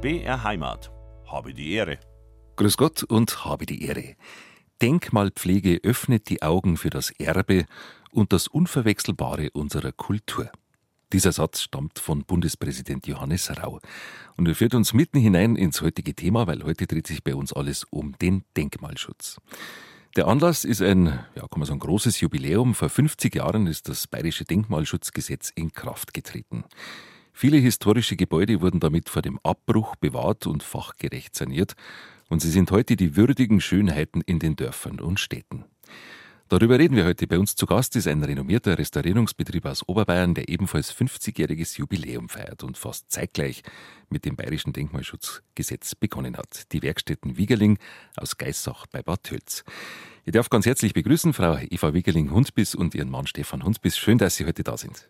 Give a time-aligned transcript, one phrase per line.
[0.00, 0.90] BR Heimat.
[1.26, 1.98] Habe die Ehre.
[2.56, 4.14] Grüß Gott und habe die Ehre.
[4.80, 7.66] Denkmalpflege öffnet die Augen für das Erbe
[8.10, 10.50] und das Unverwechselbare unserer Kultur.
[11.12, 13.78] Dieser Satz stammt von Bundespräsident Johannes Rau
[14.38, 17.52] und er führt uns mitten hinein ins heutige Thema, weil heute dreht sich bei uns
[17.52, 19.36] alles um den Denkmalschutz.
[20.16, 22.74] Der Anlass ist ein, ja, kann man sagen, großes Jubiläum.
[22.74, 26.64] Vor 50 Jahren ist das Bayerische Denkmalschutzgesetz in Kraft getreten.
[27.40, 31.72] Viele historische Gebäude wurden damit vor dem Abbruch bewahrt und fachgerecht saniert
[32.28, 35.64] und sie sind heute die würdigen Schönheiten in den Dörfern und Städten.
[36.50, 37.26] Darüber reden wir heute.
[37.26, 42.62] Bei uns zu Gast ist ein renommierter Restaurierungsbetrieb aus Oberbayern, der ebenfalls 50-jähriges Jubiläum feiert
[42.62, 43.62] und fast zeitgleich
[44.10, 46.70] mit dem Bayerischen Denkmalschutzgesetz begonnen hat.
[46.72, 47.78] Die Werkstätten Wiegerling
[48.16, 49.64] aus Geissach bei Bad Tölz.
[50.26, 53.96] Ich darf ganz herzlich begrüßen Frau Eva Wiegerling-Hundbiss und ihren Mann Stefan Hundbiss.
[53.96, 55.08] Schön, dass Sie heute da sind.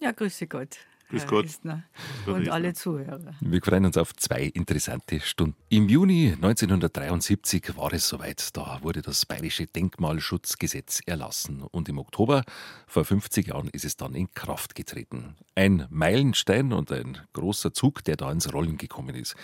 [0.00, 0.78] Ja, grüße Gott.
[1.08, 1.44] Grüß Gott.
[1.44, 1.84] Istner
[2.26, 3.34] und alle Zuhörer.
[3.40, 5.56] Wir freuen uns auf zwei interessante Stunden.
[5.68, 8.56] Im Juni 1973 war es soweit.
[8.56, 11.62] Da wurde das Bayerische Denkmalschutzgesetz erlassen.
[11.62, 12.42] Und im Oktober
[12.88, 15.36] vor 50 Jahren ist es dann in Kraft getreten.
[15.54, 19.36] Ein Meilenstein und ein großer Zug, der da ins Rollen gekommen ist.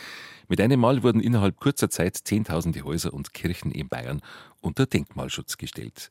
[0.49, 4.21] Mit einem Mal wurden innerhalb kurzer Zeit Zehntausende Häuser und Kirchen in Bayern
[4.61, 6.11] unter Denkmalschutz gestellt.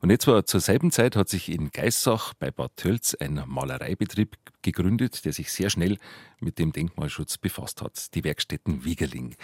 [0.00, 4.36] Und jetzt war zur selben Zeit hat sich in Geissach bei Bad Tölz ein Malereibetrieb
[4.62, 5.98] gegründet, der sich sehr schnell
[6.38, 9.36] mit dem Denkmalschutz befasst hat, die Werkstätten Wiegerling.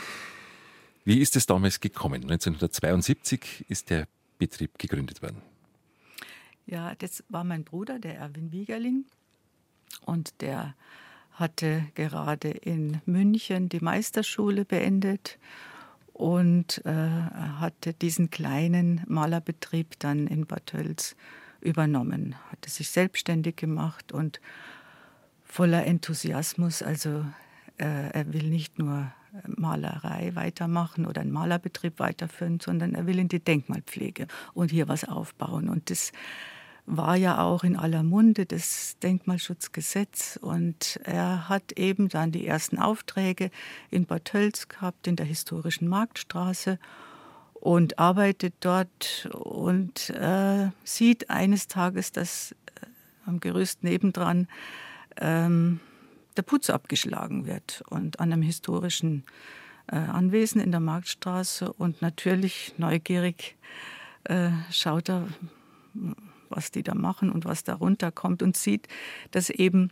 [1.05, 2.23] Wie ist es damals gekommen?
[2.23, 4.06] 1972 ist der
[4.39, 5.42] Betrieb gegründet worden.
[6.67, 9.05] Ja, das war mein Bruder, der Erwin Wiegerling.
[10.05, 10.75] Und der
[11.33, 15.39] hatte gerade in München die Meisterschule beendet
[16.13, 21.17] und äh, hatte diesen kleinen Malerbetrieb dann in Bad Tölz
[21.61, 24.41] übernommen, hatte sich selbstständig gemacht und
[25.45, 26.83] voller Enthusiasmus.
[26.83, 27.25] Also
[27.79, 29.13] äh, er will nicht nur
[29.47, 35.05] Malerei weitermachen oder einen Malerbetrieb weiterführen, sondern er will in die Denkmalpflege und hier was
[35.05, 35.69] aufbauen.
[35.69, 36.13] Und das
[36.87, 40.39] war ja auch in aller Munde das Denkmalschutzgesetz.
[40.41, 43.51] Und er hat eben dann die ersten Aufträge
[43.91, 46.79] in Bad Tölz gehabt, in der historischen Marktstraße
[47.55, 49.29] und arbeitet dort.
[49.33, 52.87] Und äh, sieht eines Tages, dass äh,
[53.27, 54.48] am Gerüst nebendran
[55.21, 55.81] ähm,
[56.37, 59.25] der Putz abgeschlagen wird und an einem historischen
[59.87, 61.73] äh, Anwesen in der Marktstraße.
[61.73, 63.57] Und natürlich neugierig
[64.25, 65.29] äh, schaut er,
[66.52, 68.89] was die da machen und was da runterkommt und sieht,
[69.30, 69.90] dass eben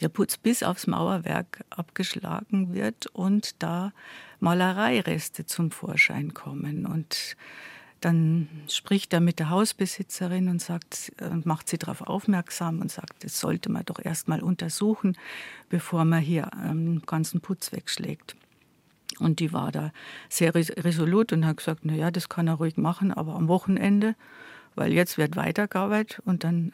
[0.00, 3.92] der Putz bis aufs Mauerwerk abgeschlagen wird und da
[4.40, 6.86] Malereireste zum Vorschein kommen.
[6.86, 7.36] Und
[8.00, 13.24] dann spricht er mit der Hausbesitzerin und sagt und macht sie darauf aufmerksam und sagt,
[13.24, 15.16] das sollte man doch erst mal untersuchen,
[15.68, 18.34] bevor man hier einen ganzen Putz wegschlägt.
[19.18, 19.92] Und die war da
[20.28, 24.16] sehr resolut und hat gesagt, na ja, das kann er ruhig machen, aber am Wochenende
[24.74, 26.72] weil jetzt wird weitergearbeitet und dann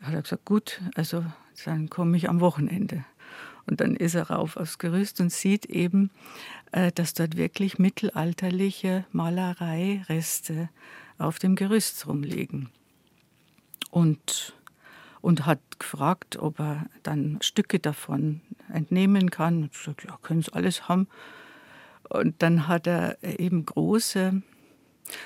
[0.00, 1.24] hat er gesagt, gut, also
[1.64, 3.04] dann komme ich am Wochenende.
[3.66, 6.10] Und dann ist er rauf aufs Gerüst und sieht eben,
[6.72, 10.70] äh, dass dort wirklich mittelalterliche Malereireste
[11.18, 12.70] auf dem Gerüst rumliegen.
[13.90, 14.54] Und,
[15.20, 18.40] und hat gefragt, ob er dann Stücke davon
[18.72, 19.64] entnehmen kann.
[19.64, 21.06] Und gesagt, ja, können Sie alles haben.
[22.08, 24.40] Und dann hat er eben große,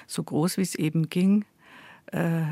[0.09, 1.45] so groß wie es eben ging,
[2.13, 2.43] äh,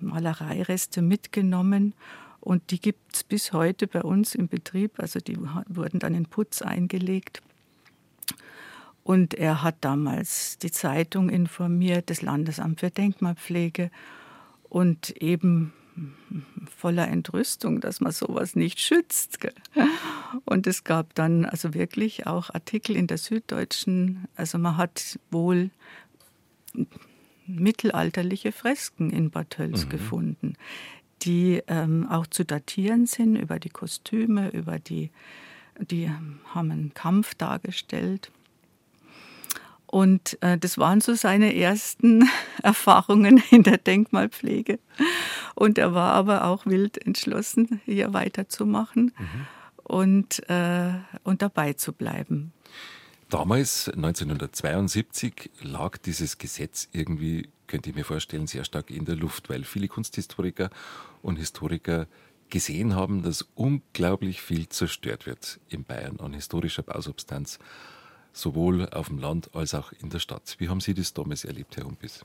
[0.00, 1.94] Malereireste mitgenommen.
[2.40, 4.98] Und die gibt es bis heute bei uns im Betrieb.
[4.98, 7.42] Also die wurden dann in Putz eingelegt.
[9.02, 13.90] Und er hat damals die Zeitung informiert, das Landesamt für Denkmalpflege
[14.68, 15.72] und eben
[16.76, 19.38] voller Entrüstung, dass man sowas nicht schützt.
[20.44, 24.28] Und es gab dann also wirklich auch Artikel in der Süddeutschen.
[24.36, 25.70] Also man hat wohl
[27.56, 29.88] mittelalterliche Fresken in Bad Tölz mhm.
[29.90, 30.54] gefunden,
[31.22, 35.10] die ähm, auch zu datieren sind über die Kostüme, über die,
[35.78, 38.30] die haben einen Kampf dargestellt.
[39.86, 42.28] Und äh, das waren so seine ersten
[42.62, 44.78] Erfahrungen in der Denkmalpflege.
[45.56, 49.46] Und er war aber auch wild entschlossen, hier weiterzumachen mhm.
[49.82, 50.92] und, äh,
[51.24, 52.52] und dabei zu bleiben.
[53.30, 59.48] Damals, 1972, lag dieses Gesetz irgendwie, könnte ich mir vorstellen, sehr stark in der Luft,
[59.48, 60.68] weil viele Kunsthistoriker
[61.22, 62.08] und Historiker
[62.48, 67.60] gesehen haben, dass unglaublich viel zerstört wird in Bayern an historischer Bausubstanz,
[68.32, 70.56] sowohl auf dem Land als auch in der Stadt.
[70.58, 72.24] Wie haben Sie das damals erlebt, Herr Humpis?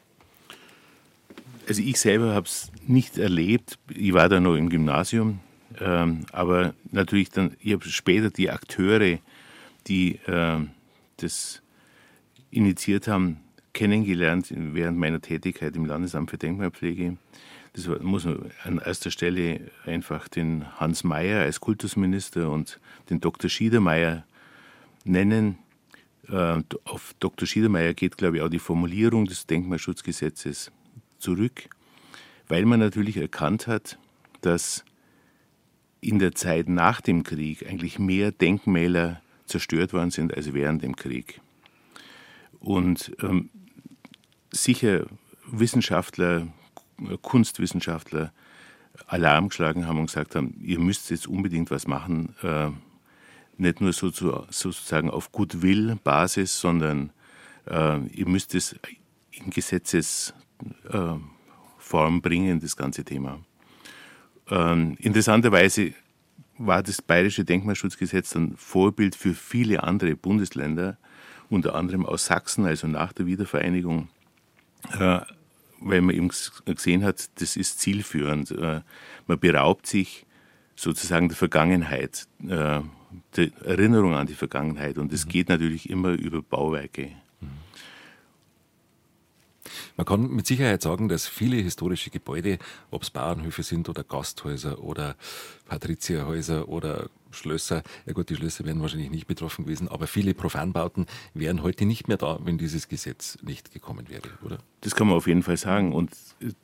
[1.68, 3.78] Also ich selber habe es nicht erlebt.
[3.94, 5.40] Ich war da noch im Gymnasium,
[5.80, 9.19] ähm, aber natürlich dann, ich habe später die Akteure
[9.88, 10.66] die äh,
[11.18, 11.62] das
[12.52, 13.42] initiiert haben,
[13.74, 17.18] kennengelernt während meiner Tätigkeit im Landesamt für Denkmalpflege.
[17.74, 22.80] Das muss man an erster Stelle einfach den Hans Mayer als Kultusminister und
[23.10, 23.50] den Dr.
[23.50, 24.26] Schiedermeier
[25.04, 25.58] nennen.
[26.30, 27.46] Äh, auf Dr.
[27.46, 30.72] Schiedermeier geht, glaube ich, auch die Formulierung des Denkmalschutzgesetzes
[31.20, 31.70] zurück,
[32.48, 34.00] weil man natürlich erkannt hat,
[34.40, 34.86] dass
[36.00, 40.95] in der Zeit nach dem Krieg eigentlich mehr Denkmäler zerstört worden sind als während dem
[40.95, 41.42] Krieg.
[42.59, 43.50] Und ähm,
[44.51, 45.06] sicher
[45.45, 46.47] Wissenschaftler,
[47.21, 48.31] Kunstwissenschaftler
[49.07, 52.69] Alarm geschlagen haben und gesagt haben, ihr müsst jetzt unbedingt was machen, äh,
[53.57, 57.12] nicht nur so zu, sozusagen auf Goodwill-Basis, sondern
[57.68, 58.75] äh, ihr müsst es
[59.31, 61.21] in Gesetzesform
[61.92, 63.39] äh, bringen, das ganze Thema.
[64.50, 65.94] Ähm, interessanterweise
[66.57, 70.98] war das Bayerische Denkmalschutzgesetz ein Vorbild für viele andere Bundesländer,
[71.50, 74.10] unter anderem aus Sachsen, also nach der Wiedervereinigung,
[75.00, 75.19] äh,
[75.81, 76.31] weil man eben
[76.66, 78.52] gesehen hat, das ist zielführend.
[78.52, 78.81] Äh,
[79.28, 80.25] man beraubt sich
[80.75, 82.81] sozusagen der Vergangenheit, äh,
[83.36, 85.30] der Erinnerung an die Vergangenheit und es mhm.
[85.30, 87.12] geht natürlich immer über Bauwerke.
[89.98, 92.60] Man kann mit Sicherheit sagen, dass viele historische Gebäude,
[92.92, 95.16] ob es Bauernhöfe sind oder Gasthäuser oder
[95.68, 101.06] Patrizierhäuser oder Schlösser, ja gut, die Schlösser wären wahrscheinlich nicht betroffen gewesen, aber viele Profanbauten
[101.34, 104.60] wären heute nicht mehr da, wenn dieses Gesetz nicht gekommen wäre, oder?
[104.82, 105.94] Das kann man auf jeden Fall sagen.
[105.94, 106.12] Und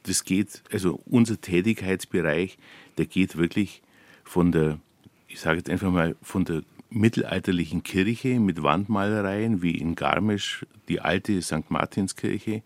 [0.03, 2.57] das geht, also unser Tätigkeitsbereich,
[2.97, 3.81] der geht wirklich
[4.23, 4.79] von der,
[5.27, 10.99] ich sage jetzt einfach mal, von der mittelalterlichen Kirche mit Wandmalereien wie in Garmisch, die
[10.99, 11.69] alte St.
[11.69, 12.63] Martinskirche,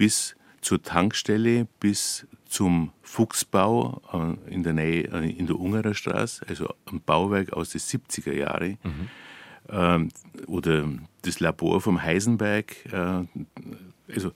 [0.00, 4.00] bis zur Tankstelle, bis zum Fuchsbau
[4.48, 8.32] äh, in der Nähe, äh, in der Ungerer Straße, also ein Bauwerk aus den 70er
[8.32, 8.78] Jahren.
[8.82, 9.08] Mhm.
[9.68, 10.08] Ähm,
[10.46, 10.88] oder
[11.20, 12.76] das Labor vom Heisenberg.
[12.90, 13.26] Äh,
[14.14, 14.32] also,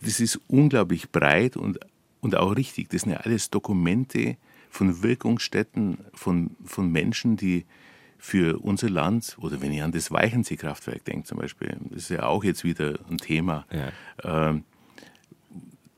[0.00, 1.80] das ist unglaublich breit und,
[2.22, 2.88] und auch richtig.
[2.88, 4.38] Das sind ja alles Dokumente
[4.70, 7.66] von Wirkungsstätten, von, von Menschen, die
[8.16, 12.22] für unser Land, oder wenn ich an das Weichensee-Kraftwerk denke zum Beispiel, das ist ja
[12.22, 13.92] auch jetzt wieder ein Thema, ja.
[14.48, 14.64] ähm,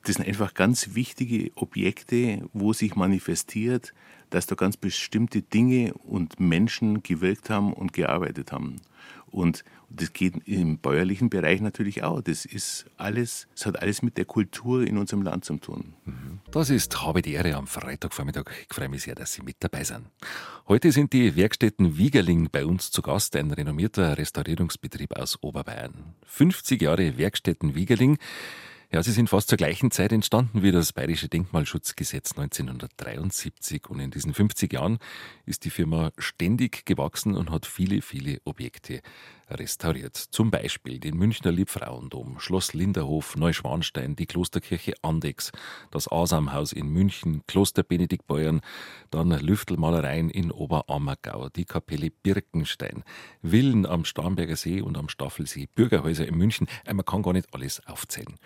[0.06, 3.92] das sind einfach ganz wichtige Objekte, wo sich manifestiert,
[4.30, 8.76] dass da ganz bestimmte Dinge und Menschen gewirkt haben und gearbeitet haben.
[9.26, 12.20] Und das geht im bäuerlichen Bereich natürlich auch.
[12.20, 15.94] Das ist alles, es hat alles mit der Kultur in unserem Land zu tun.
[16.04, 16.40] Mhm.
[16.52, 18.44] Das ist Habe die Ehre am Freitagvormittag.
[18.68, 20.06] Ich freue mich sehr, dass Sie mit dabei sind.
[20.68, 26.14] Heute sind die Werkstätten Wiegerling bei uns zu Gast, ein renommierter Restaurierungsbetrieb aus Oberbayern.
[26.26, 28.18] 50 Jahre Werkstätten Wiegerling.
[28.92, 33.88] Ja, sie sind fast zur gleichen Zeit entstanden wie das Bayerische Denkmalschutzgesetz 1973.
[33.88, 34.98] Und in diesen 50 Jahren
[35.44, 39.02] ist die Firma ständig gewachsen und hat viele, viele Objekte
[39.48, 40.16] restauriert.
[40.16, 45.52] Zum Beispiel den Münchner Liebfrauendom, Schloss Linderhof, Neuschwanstein, die Klosterkirche Andex,
[45.90, 48.60] das Asamhaus in München, Kloster Benediktbeuern,
[49.10, 53.04] dann Lüftelmalereien in Oberammergau, die Kapelle Birkenstein,
[53.43, 56.66] Villen am Starnberger See und am Staffelsee, Bürgerhäuser in München.
[56.84, 58.37] Äh, man kann gar nicht alles aufzählen.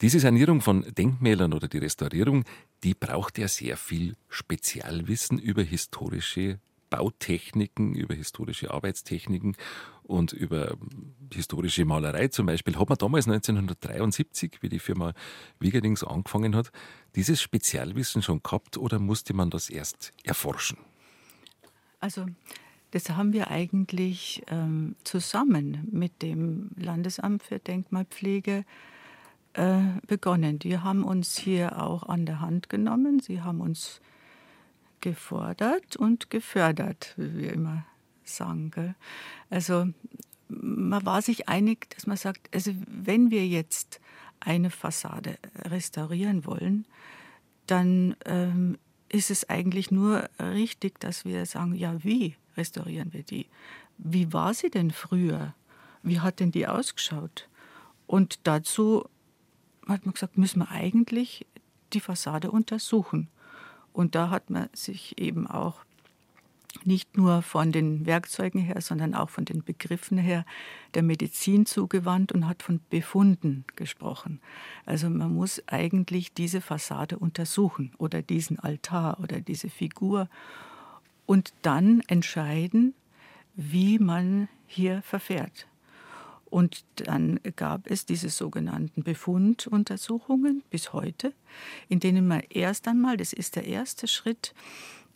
[0.00, 2.44] Diese Sanierung von Denkmälern oder die Restaurierung,
[2.82, 6.58] die braucht ja sehr viel Spezialwissen über historische
[6.96, 9.56] Bautechniken, über historische Arbeitstechniken
[10.04, 10.76] und über
[11.32, 15.12] historische Malerei zum Beispiel, hat man damals 1973, wie die Firma
[15.58, 16.70] Wiegerdings angefangen hat,
[17.16, 20.78] dieses Spezialwissen schon gehabt oder musste man das erst erforschen?
[21.98, 22.26] Also
[22.92, 28.64] das haben wir eigentlich ähm, zusammen mit dem Landesamt für Denkmalpflege
[29.54, 30.60] äh, begonnen.
[30.60, 33.18] Die haben uns hier auch an der Hand genommen.
[33.18, 34.00] Sie haben uns
[35.04, 37.84] gefordert und gefördert, wie wir immer
[38.24, 38.70] sagen.
[38.70, 38.94] Gell?
[39.50, 39.88] Also
[40.48, 44.00] man war sich einig, dass man sagt, also wenn wir jetzt
[44.40, 46.86] eine Fassade restaurieren wollen,
[47.66, 48.78] dann ähm,
[49.10, 53.46] ist es eigentlich nur richtig, dass wir sagen, ja, wie restaurieren wir die?
[53.98, 55.54] Wie war sie denn früher?
[56.02, 57.50] Wie hat denn die ausgeschaut?
[58.06, 59.04] Und dazu
[59.86, 61.46] hat man gesagt, müssen wir eigentlich
[61.92, 63.28] die Fassade untersuchen.
[63.94, 65.76] Und da hat man sich eben auch
[66.84, 70.44] nicht nur von den Werkzeugen her, sondern auch von den Begriffen her
[70.94, 74.40] der Medizin zugewandt und hat von Befunden gesprochen.
[74.84, 80.28] Also man muss eigentlich diese Fassade untersuchen oder diesen Altar oder diese Figur
[81.24, 82.94] und dann entscheiden,
[83.54, 85.68] wie man hier verfährt.
[86.54, 91.32] Und dann gab es diese sogenannten Befunduntersuchungen bis heute,
[91.88, 94.54] in denen man erst einmal, das ist der erste Schritt,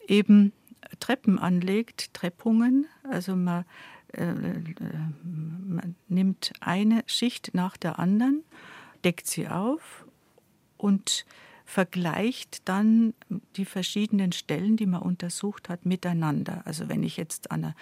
[0.09, 0.53] eben
[0.99, 2.87] Treppen anlegt, Treppungen.
[3.09, 3.65] Also man
[4.15, 8.43] äh, man nimmt eine Schicht nach der anderen,
[9.05, 10.07] deckt sie auf
[10.77, 11.25] und
[11.65, 13.15] vergleicht dann
[13.55, 16.63] die verschiedenen Stellen, die man untersucht hat, miteinander.
[16.65, 17.75] Also wenn ich jetzt an eine,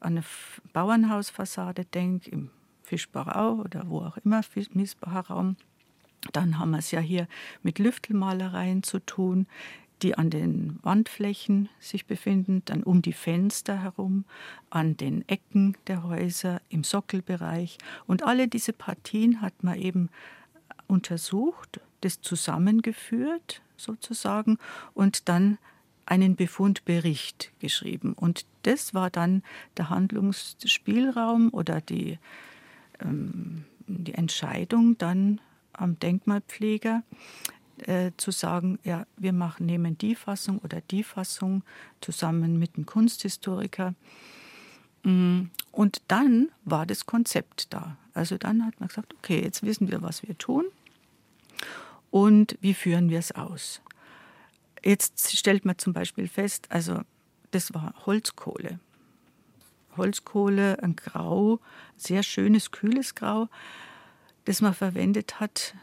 [0.00, 0.24] an eine
[0.72, 2.50] Bauernhausfassade denke, im
[2.86, 5.56] Fischbachau oder wo auch immer, Miesbacher Raum,
[6.32, 7.28] dann haben wir es ja hier
[7.62, 9.46] mit Lüftelmalereien zu tun,
[10.02, 14.24] die an den Wandflächen sich befinden, dann um die Fenster herum,
[14.70, 17.78] an den Ecken der Häuser, im Sockelbereich.
[18.06, 20.10] Und alle diese Partien hat man eben
[20.86, 24.58] untersucht, das zusammengeführt sozusagen
[24.94, 25.58] und dann
[26.04, 28.12] einen Befundbericht geschrieben.
[28.12, 29.42] Und das war dann
[29.76, 32.18] der Handlungsspielraum oder die,
[33.00, 35.40] ähm, die Entscheidung dann
[35.72, 37.02] am Denkmalpfleger
[37.78, 41.62] äh, zu sagen, ja, wir machen, nehmen die Fassung oder die Fassung
[42.00, 43.94] zusammen mit dem Kunsthistoriker.
[45.02, 47.96] Mm, und dann war das Konzept da.
[48.14, 50.64] Also dann hat man gesagt, okay, jetzt wissen wir, was wir tun
[52.10, 53.82] und wie führen wir es aus.
[54.82, 57.00] Jetzt stellt man zum Beispiel fest, also
[57.50, 58.80] das war Holzkohle.
[59.96, 61.60] Holzkohle, ein Grau,
[61.96, 63.48] sehr schönes, kühles Grau,
[64.44, 65.74] das man verwendet hat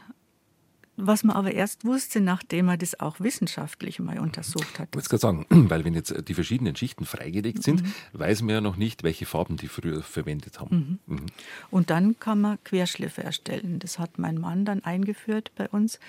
[0.95, 4.89] was man aber erst wusste, nachdem man das auch wissenschaftlich mal untersucht hat.
[4.91, 7.93] Ich wollte gerade sagen, weil wenn jetzt die verschiedenen Schichten freigelegt sind, mhm.
[8.13, 10.99] weiß man ja noch nicht, welche Farben die früher verwendet haben.
[11.07, 11.15] Mhm.
[11.15, 11.25] Mhm.
[11.71, 13.79] Und dann kann man Querschliffe erstellen.
[13.79, 15.99] Das hat mein Mann dann eingeführt bei uns.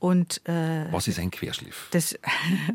[0.00, 1.88] Und, äh, Was ist ein Querschliff?
[1.90, 2.16] Das,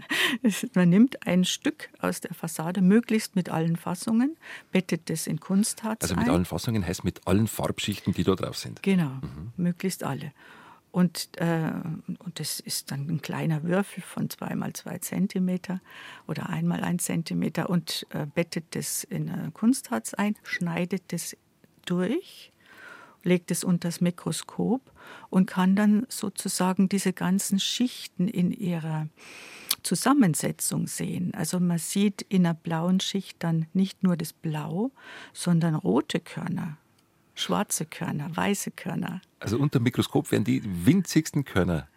[0.74, 4.36] man nimmt ein Stück aus der Fassade, möglichst mit allen Fassungen,
[4.72, 6.32] bettet das in Kunstharz Also mit ein.
[6.32, 8.84] allen Fassungen heißt mit allen Farbschichten, die da drauf sind.
[8.84, 9.53] Genau, mhm.
[9.56, 10.34] möglichst alle.
[10.92, 11.72] Und, äh,
[12.20, 15.82] und das ist dann ein kleiner Würfel von zwei mal zwei Zentimeter
[16.27, 21.36] oder einmal ein Zentimeter und äh, bettet das in Kunstharz ein, schneidet das
[21.86, 22.52] durch,
[23.24, 24.92] legt es unter das Mikroskop
[25.30, 29.08] und kann dann sozusagen diese ganzen Schichten in ihrer
[29.84, 31.34] Zusammensetzung sehen.
[31.34, 34.92] Also man sieht in einer blauen Schicht dann nicht nur das Blau,
[35.34, 36.77] sondern rote Körner,
[37.36, 39.22] schwarze Körner, weiße Körner.
[39.39, 41.88] Also unter dem Mikroskop werden die winzigsten Körner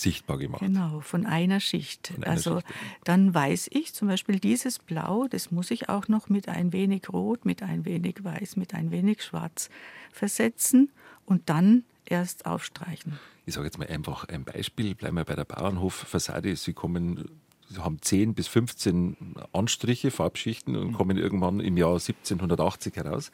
[0.00, 0.60] sichtbar gemacht.
[0.60, 2.08] Genau, von einer Schicht.
[2.08, 2.74] Von einer also Schicht.
[3.04, 7.12] dann weiß ich zum Beispiel, dieses Blau, das muss ich auch noch mit ein wenig
[7.12, 9.70] Rot, mit ein wenig Weiß, mit ein wenig Schwarz
[10.12, 10.90] versetzen
[11.26, 13.18] und dann erst aufstreichen.
[13.46, 16.54] Ich sage jetzt mal einfach ein Beispiel, bleiben wir bei der Bauernhoffassade.
[16.56, 17.28] Sie kommen
[17.70, 23.30] Sie haben 10 bis 15 Anstriche, Farbschichten und kommen irgendwann im Jahr 1780 heraus.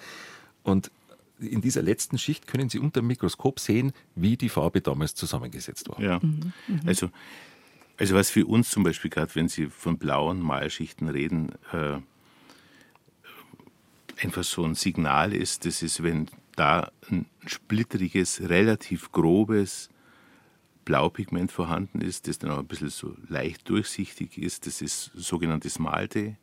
[0.64, 0.90] Und
[1.38, 5.88] in dieser letzten Schicht können Sie unter dem Mikroskop sehen, wie die Farbe damals zusammengesetzt
[5.88, 6.00] war.
[6.00, 6.52] Ja, mhm.
[6.68, 6.80] mhm.
[6.86, 7.10] also,
[7.96, 11.98] also was für uns zum Beispiel gerade, wenn Sie von blauen Malschichten reden, äh,
[14.22, 19.90] einfach so ein Signal ist, das ist, wenn da ein splitteriges, relativ grobes
[20.84, 25.78] Blaupigment vorhanden ist, das dann auch ein bisschen so leicht durchsichtig ist, das ist sogenanntes
[25.78, 26.36] Malte.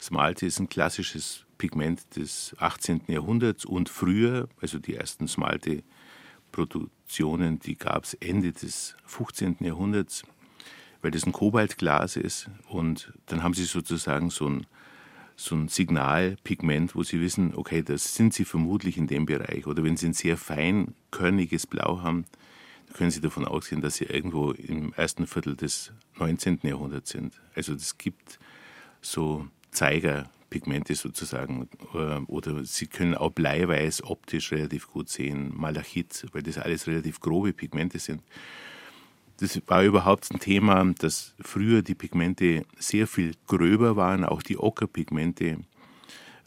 [0.00, 3.02] Smalte ist ein klassisches Pigment des 18.
[3.08, 9.56] Jahrhunderts und früher, also die ersten Smalte-Produktionen, die gab es Ende des 15.
[9.60, 10.22] Jahrhunderts,
[11.02, 12.48] weil das ein Kobaltglas ist.
[12.68, 14.66] Und dann haben sie sozusagen so ein,
[15.36, 19.66] so ein Signalpigment, wo sie wissen, okay, das sind sie vermutlich in dem Bereich.
[19.66, 22.26] Oder wenn sie ein sehr feinkörniges Blau haben,
[22.94, 26.60] können Sie davon ausgehen, dass Sie irgendwo im ersten Viertel des 19.
[26.62, 27.40] Jahrhunderts sind.
[27.54, 28.38] Also es gibt
[29.00, 29.48] so
[30.54, 31.68] Zeigerpigmente sozusagen.
[31.94, 37.20] Äh, oder Sie können auch Bleiweiß optisch relativ gut sehen, Malachit, weil das alles relativ
[37.20, 38.22] grobe Pigmente sind.
[39.40, 44.58] Das war überhaupt ein Thema, dass früher die Pigmente sehr viel gröber waren, auch die
[44.58, 45.58] Ockerpigmente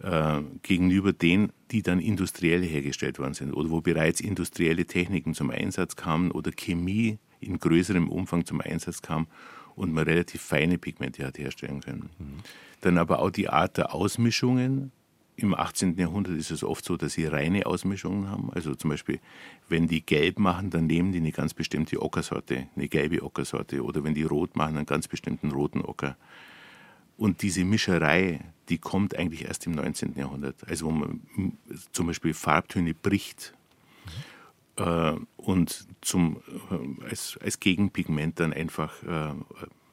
[0.02, 5.52] äh, gegenüber denen, die dann industriell hergestellt worden sind oder wo bereits industrielle Techniken zum
[5.52, 9.28] Einsatz kamen oder Chemie in größerem Umfang zum Einsatz kam
[9.78, 12.10] und man relativ feine Pigmente hat herstellen können.
[12.82, 14.92] Dann aber auch die Art der Ausmischungen.
[15.36, 15.96] Im 18.
[15.98, 18.52] Jahrhundert ist es oft so, dass sie reine Ausmischungen haben.
[18.54, 19.20] Also zum Beispiel,
[19.70, 23.84] wenn die gelb machen, dann nehmen die eine ganz bestimmte Ockersorte, eine gelbe Ockersorte.
[23.84, 26.18] Oder wenn die rot machen, einen ganz bestimmten roten Ocker.
[27.16, 30.16] Und diese Mischerei, die kommt eigentlich erst im 19.
[30.16, 30.56] Jahrhundert.
[30.68, 31.22] Also wo man
[31.92, 33.54] zum Beispiel Farbtöne bricht
[35.38, 36.42] und zum,
[36.72, 39.34] äh, als, als Gegenpigment dann einfach äh,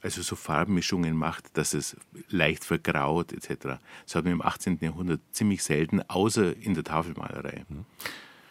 [0.03, 1.97] also so Farbmischungen macht, dass es
[2.29, 3.79] leicht vergraut etc.
[4.05, 4.79] Das hat man im 18.
[4.83, 7.65] Jahrhundert ziemlich selten, außer in der Tafelmalerei.
[7.69, 7.87] Mhm.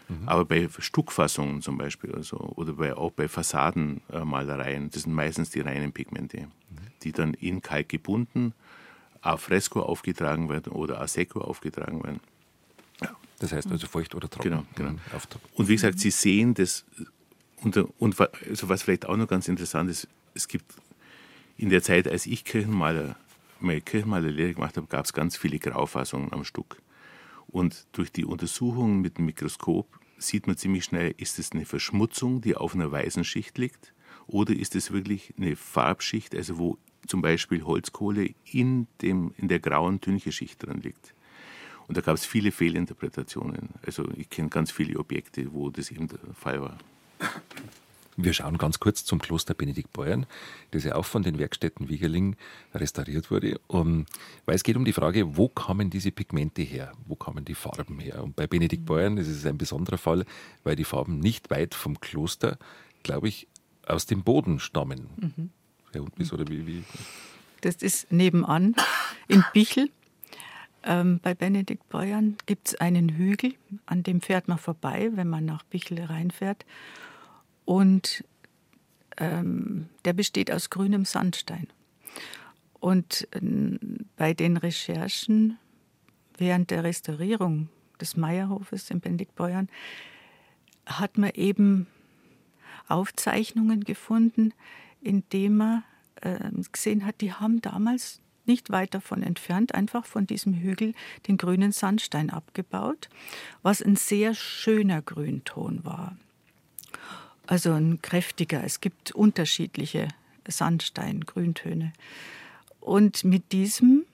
[0.10, 0.28] Mhm.
[0.28, 5.62] Aber bei Stuckfassungen zum Beispiel also, oder bei, auch bei Fassadenmalereien, das sind meistens die
[5.62, 6.48] reinen Pigmente, mhm.
[7.04, 8.54] die dann in Kalk gebunden,
[9.22, 12.20] a fresco aufgetragen werden oder a secco aufgetragen werden.
[13.44, 14.50] Das heißt also feucht oder trocken.
[14.50, 14.96] Genau, genau.
[15.56, 16.86] Und wie gesagt, Sie sehen das,
[17.58, 18.16] und, und
[18.50, 20.74] also was vielleicht auch noch ganz interessant ist, es gibt
[21.58, 23.18] in der Zeit, als ich Kirchenmaler,
[23.60, 26.82] meine Kirchenmalerlehre gemacht habe, gab es ganz viele Graufassungen am Stück.
[27.48, 32.40] Und durch die Untersuchungen mit dem Mikroskop sieht man ziemlich schnell, ist es eine Verschmutzung,
[32.40, 33.94] die auf einer weißen Schicht liegt,
[34.26, 39.60] oder ist es wirklich eine Farbschicht, also wo zum Beispiel Holzkohle in, dem, in der
[39.60, 41.14] grauen Tüncheschicht drin liegt.
[41.88, 43.70] Und da gab es viele Fehlinterpretationen.
[43.86, 46.78] Also ich kenne ganz viele Objekte, wo das eben der Fall war.
[48.16, 50.28] Wir schauen ganz kurz zum Kloster Benedikt Beuern,
[50.72, 52.36] das ja auch von den Werkstätten Wiegerling
[52.74, 54.06] restauriert wurde, um,
[54.46, 58.00] weil es geht um die Frage, wo kamen diese Pigmente her, wo kamen die Farben
[58.00, 58.24] her.
[58.24, 60.26] Und bei Benedikt Beuern ist es ein besonderer Fall,
[60.64, 62.60] weil die Farben nicht weit vom Kloster,
[63.02, 63.48] glaube ich,
[63.88, 65.10] aus dem Boden stammen.
[65.18, 65.50] Mhm.
[65.92, 66.84] Herr Hundbiss, oder wie, wie?
[67.62, 68.76] Das ist nebenan
[69.28, 69.90] in Bichel.
[70.84, 73.54] Ähm, bei Benedikt Beuern gibt es einen Hügel,
[73.86, 76.66] an dem fährt man vorbei, wenn man nach Bichel reinfährt.
[77.66, 78.24] Und
[79.18, 81.68] ähm, der besteht aus grünem Sandstein.
[82.80, 83.40] Und äh,
[84.18, 85.58] bei den Recherchen
[86.38, 87.70] während der Restaurierung
[88.02, 89.70] des Meierhofes in Benediktbeuern
[90.86, 91.88] hat man eben
[92.88, 94.54] Aufzeichnungen gefunden,
[95.02, 95.84] in denen man
[96.22, 96.38] äh,
[96.72, 100.94] gesehen hat, die haben damals nicht weit davon entfernt, einfach von diesem Hügel
[101.28, 103.10] den grünen Sandstein abgebaut,
[103.62, 106.18] was ein sehr schöner Grünton war
[107.48, 108.64] also ein kräftiger.
[108.64, 110.08] Es gibt unterschiedliche
[110.48, 111.94] Sandstein-Grüntöne.
[112.80, 114.06] Und mit diesem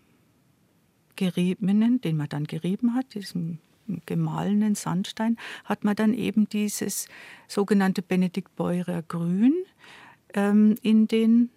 [1.16, 3.60] geriebenen, den man dann gerieben hat, diesem
[4.06, 7.08] gemahlenen Sandstein, hat man dann eben dieses
[7.48, 9.54] sogenannte Benedikt Beurer Grün
[10.34, 11.50] ähm, in den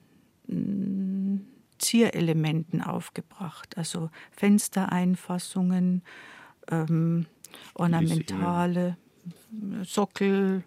[0.47, 1.41] mm,
[1.83, 6.03] Zierelementen aufgebracht, also Fenstereinfassungen,
[6.71, 7.27] ähm,
[7.75, 8.97] ornamentale
[9.83, 10.65] Sockel,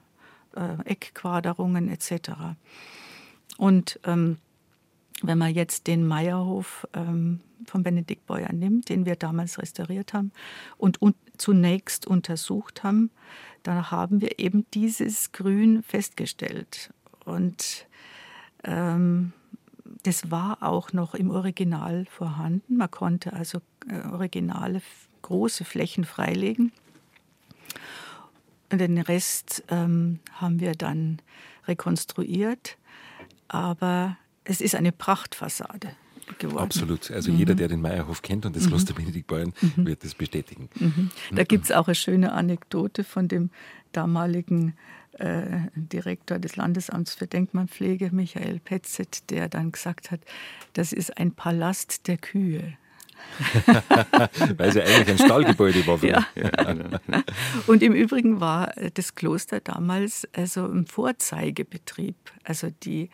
[0.55, 2.31] äh, Eckquaderungen etc.
[3.57, 4.37] Und ähm,
[5.21, 10.31] wenn man jetzt den Meierhof ähm, von Benedikt Beuer nimmt, den wir damals restauriert haben
[10.77, 13.11] und un zunächst untersucht haben,
[13.63, 16.93] dann haben wir eben dieses Grün festgestellt.
[17.25, 17.87] Und
[18.63, 19.33] ähm,
[20.05, 22.77] das war auch noch im Original vorhanden.
[22.77, 24.81] Man konnte also äh, originale
[25.23, 26.71] große Flächen freilegen.
[28.71, 31.19] Den Rest ähm, haben wir dann
[31.67, 32.77] rekonstruiert,
[33.47, 35.91] aber es ist eine Prachtfassade.
[36.39, 36.63] Geworden.
[36.63, 37.11] Absolut.
[37.11, 37.37] Also mhm.
[37.37, 38.69] jeder, der den Meierhof kennt und das mhm.
[38.69, 39.85] Kloster Benedikt Beuern, mhm.
[39.85, 40.69] wird das bestätigen.
[40.79, 41.11] Mhm.
[41.35, 43.51] Da gibt es auch eine schöne Anekdote von dem
[43.91, 44.73] damaligen
[45.19, 50.21] äh, Direktor des Landesamts für Denkmalpflege, Michael Petzet, der dann gesagt hat,
[50.73, 52.77] das ist ein Palast der Kühe.
[54.57, 56.03] Weil es ja eigentlich ein Stallgebäude war.
[56.03, 56.25] Ja.
[57.67, 62.15] Und im Übrigen war das Kloster damals also ein Vorzeigebetrieb.
[62.43, 63.09] Also die,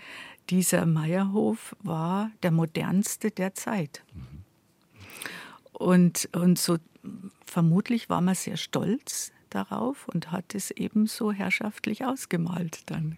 [0.49, 4.03] dieser Meierhof war der modernste der Zeit.
[5.71, 6.77] Und, und so
[7.45, 13.17] vermutlich war man sehr stolz darauf und hat es ebenso herrschaftlich ausgemalt dann.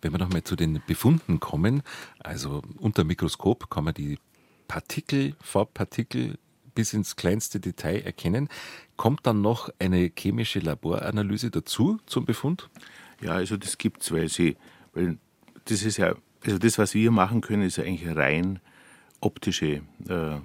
[0.00, 1.82] Wenn wir nochmal zu den Befunden kommen,
[2.20, 4.18] also unter Mikroskop kann man die
[4.68, 6.38] Partikel, Farbpartikel
[6.74, 8.48] bis ins kleinste Detail erkennen.
[8.96, 12.68] Kommt dann noch eine chemische Laboranalyse dazu zum Befund?
[13.20, 14.56] Ja, also das gibt es, weil sie,
[14.92, 15.18] weil
[15.64, 18.60] das ist ja, also das, was wir machen können, ist ja eigentlich rein
[19.20, 20.40] optische äh,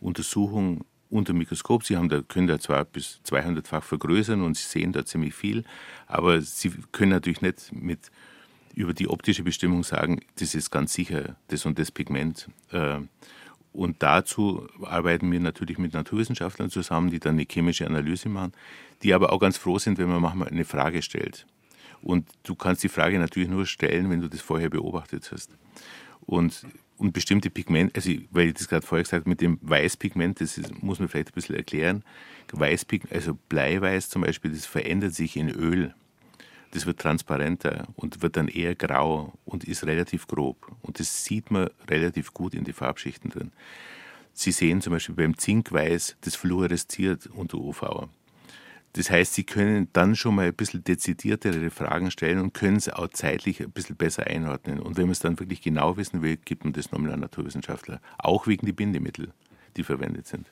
[0.00, 1.84] Untersuchung unter Mikroskop.
[1.84, 5.64] Sie haben da, können da zwar bis 200-fach vergrößern und Sie sehen da ziemlich viel,
[6.06, 8.10] aber Sie können natürlich nicht mit
[8.74, 12.48] über die optische Bestimmung sagen, das ist ganz sicher das und das Pigment.
[12.70, 13.00] Äh,
[13.72, 18.52] und dazu arbeiten wir natürlich mit Naturwissenschaftlern zusammen, die dann eine chemische Analyse machen,
[19.02, 21.46] die aber auch ganz froh sind, wenn man manchmal eine Frage stellt.
[22.02, 25.50] Und du kannst die Frage natürlich nur stellen, wenn du das vorher beobachtet hast.
[26.20, 26.66] Und,
[27.00, 30.58] und bestimmte Pigmente, also weil ich das gerade vorher gesagt habe, mit dem Weißpigment, das
[30.58, 32.04] ist, muss man vielleicht ein bisschen erklären.
[32.52, 35.94] Weißpigment, also Bleiweiß zum Beispiel, das verändert sich in Öl
[36.72, 40.70] das wird transparenter und wird dann eher grau und ist relativ grob.
[40.82, 43.52] Und das sieht man relativ gut in die Farbschichten drin.
[44.32, 48.08] Sie sehen zum Beispiel beim Zinkweiß, das fluoresziert unter UV.
[48.94, 52.88] Das heißt, Sie können dann schon mal ein bisschen dezidiertere Fragen stellen und können es
[52.88, 54.80] auch zeitlich ein bisschen besser einordnen.
[54.80, 58.00] Und wenn man es dann wirklich genau wissen will, gibt man das nochmal an Naturwissenschaftler.
[58.18, 59.32] Auch wegen die Bindemittel,
[59.76, 60.46] die verwendet sind.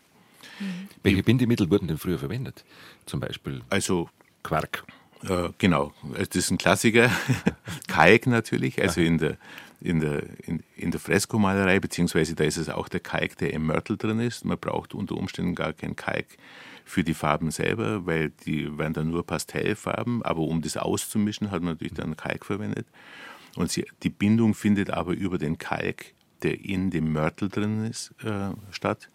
[0.60, 0.88] Mhm.
[1.02, 2.64] Welche Bindemittel wurden denn früher verwendet?
[3.06, 4.08] Zum Beispiel also
[4.44, 4.84] Quark.
[5.28, 7.10] Äh, genau, das ist ein Klassiker.
[7.88, 9.36] Kalk natürlich, also in der,
[9.80, 13.66] in der, in, in der Freskomalerei, beziehungsweise da ist es auch der Kalk, der im
[13.66, 14.44] Mörtel drin ist.
[14.44, 16.26] Man braucht unter Umständen gar keinen Kalk
[16.88, 21.62] für die Farben selber, weil die werden dann nur Pastellfarben, aber um das auszumischen, hat
[21.62, 22.86] man natürlich dann Kalk verwendet.
[23.56, 28.14] Und sie, die Bindung findet aber über den Kalk, der in dem Mörtel drin ist,
[28.24, 29.10] äh, statt.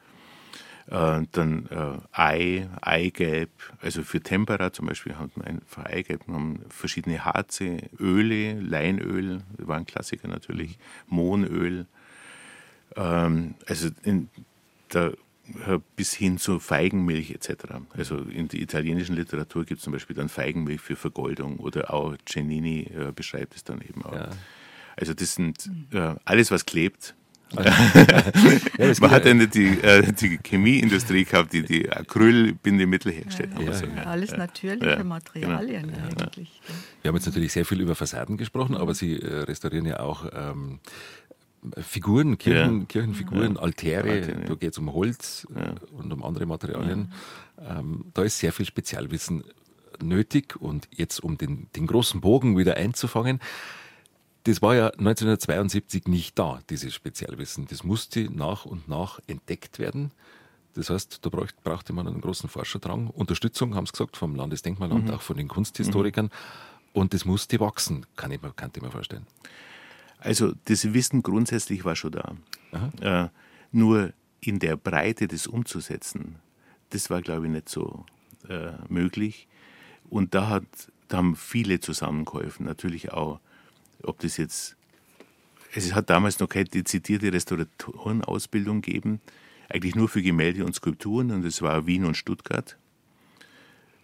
[0.88, 3.50] Äh, dann äh, Ei, Eigelb,
[3.82, 9.78] also für Tempera zum Beispiel hat man einfach Eigelb, genommen, verschiedene Harze, Öle, Leinöl, war
[9.78, 11.88] ein Klassiker natürlich, Mohnöl,
[12.98, 14.30] ähm, also in,
[14.90, 15.12] da,
[15.96, 17.66] bis hin zu Feigenmilch etc.
[17.96, 22.16] Also in der italienischen Literatur gibt es zum Beispiel dann Feigenmilch für Vergoldung oder auch
[22.26, 24.14] Cennini äh, beschreibt es dann eben auch.
[24.14, 24.30] Ja.
[24.96, 27.16] Also das sind äh, alles, was klebt,
[27.56, 27.64] ja,
[29.00, 33.74] Man hat ja nicht die, äh, die Chemieindustrie gehabt, die die Acrylbindemittel hergestellt ja, haben.
[33.74, 34.10] So.
[34.10, 36.24] alles natürliche Materialien genau.
[36.24, 36.62] eigentlich.
[37.02, 40.26] Wir haben jetzt natürlich sehr viel über Fassaden gesprochen, aber Sie äh, restaurieren ja auch
[40.34, 40.80] ähm,
[41.78, 45.48] Figuren, Kirchen, Kirchenfiguren, Altäre, Altäre, da geht es um Holz
[45.92, 47.14] und um andere Materialien.
[47.60, 49.44] Ähm, da ist sehr viel Spezialwissen
[50.02, 53.40] nötig und jetzt um den, den großen Bogen wieder einzufangen,
[54.44, 57.66] das war ja 1972 nicht da, dieses Spezialwissen.
[57.70, 60.12] Das musste nach und nach entdeckt werden.
[60.74, 63.08] Das heißt, da brauchte man einen großen Forscherdrang.
[63.08, 65.14] Unterstützung, haben sie gesagt, vom Landesdenkmalamt, mhm.
[65.14, 66.26] auch von den Kunsthistorikern.
[66.26, 66.30] Mhm.
[66.94, 69.26] Und das musste wachsen, kann ich mir, kann ich mir vorstellen.
[70.24, 72.36] Also das Wissen grundsätzlich war schon da.
[73.02, 73.30] Äh,
[73.72, 76.36] nur in der Breite das umzusetzen,
[76.90, 78.06] das war, glaube ich, nicht so
[78.48, 79.48] äh, möglich.
[80.10, 80.64] Und da, hat,
[81.08, 83.40] da haben viele zusammengeholfen, natürlich auch
[84.04, 84.76] ob das jetzt,
[85.74, 89.22] es hat damals noch keine dezidierte Restauratorenausbildung gegeben,
[89.70, 92.78] eigentlich nur für Gemälde und Skulpturen und es war Wien und Stuttgart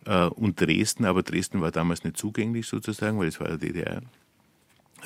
[0.06, 4.02] äh, und Dresden, aber Dresden war damals nicht zugänglich sozusagen, weil es war der DDR.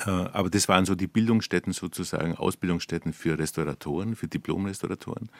[0.06, 5.30] Äh, aber das waren so die Bildungsstätten sozusagen, Ausbildungsstätten für Restauratoren, für Diplomrestauratoren.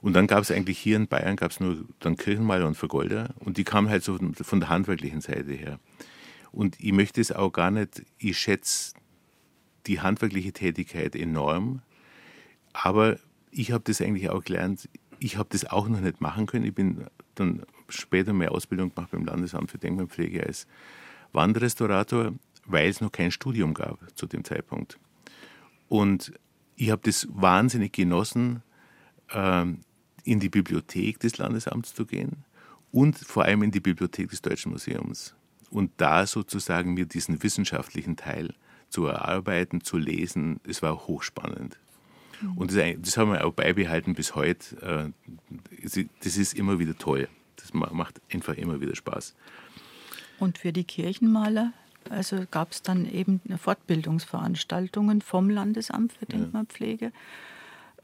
[0.00, 3.34] Und dann gab es eigentlich hier in Bayern gab es nur dann Kirchenmaler und Vergolder
[3.38, 5.78] und die kamen halt so von der handwerklichen Seite her.
[6.50, 8.94] Und ich möchte es auch gar nicht, ich schätze
[9.86, 11.82] die handwerkliche Tätigkeit enorm,
[12.72, 13.18] aber
[13.52, 14.88] ich habe das eigentlich auch gelernt,
[15.20, 16.64] ich habe das auch noch nicht machen können.
[16.64, 20.66] Ich bin dann später mehr Ausbildung gemacht beim Landesamt für Denkmalpflege als
[21.32, 22.32] Wandrestaurator,
[22.66, 24.98] weil es noch kein Studium gab zu dem Zeitpunkt.
[25.88, 26.32] Und
[26.76, 28.62] ich habe das wahnsinnig genossen,
[29.32, 29.80] ähm,
[30.24, 32.44] in die Bibliothek des Landesamts zu gehen
[32.92, 35.34] und vor allem in die Bibliothek des Deutschen Museums
[35.70, 38.54] und da sozusagen mir diesen wissenschaftlichen Teil
[38.88, 41.78] zu erarbeiten, zu lesen, es war hochspannend.
[42.40, 42.58] Mhm.
[42.58, 45.12] Und das, das, haben wir auch beibehalten bis heute.
[45.22, 45.88] Äh,
[46.22, 47.28] das ist immer wieder toll.
[47.56, 49.34] Das macht einfach immer wieder Spaß.
[50.38, 51.72] Und für die Kirchenmaler,
[52.10, 57.12] also gab es dann eben Fortbildungsveranstaltungen vom Landesamt für Denkmalpflege,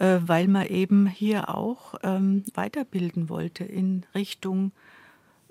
[0.00, 0.16] ja.
[0.16, 4.72] Äh, weil man eben hier auch ähm, weiterbilden wollte in Richtung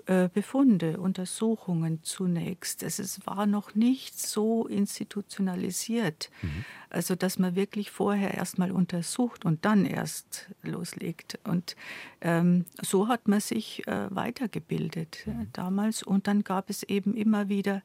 [0.08, 2.82] äh, Befunde, Untersuchungen zunächst.
[2.82, 6.64] Es war noch nicht so institutionalisiert, mhm.
[6.88, 11.38] also dass man wirklich vorher erstmal untersucht und dann erst loslegt.
[11.44, 11.76] Und
[12.22, 15.48] ähm, so hat man sich äh, weitergebildet mhm.
[15.52, 16.02] damals.
[16.02, 17.82] Und dann gab es eben immer wieder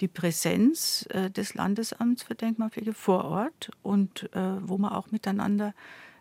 [0.00, 5.74] die Präsenz äh, des Landesamts für Denkmalpflege vor Ort und äh, wo man auch miteinander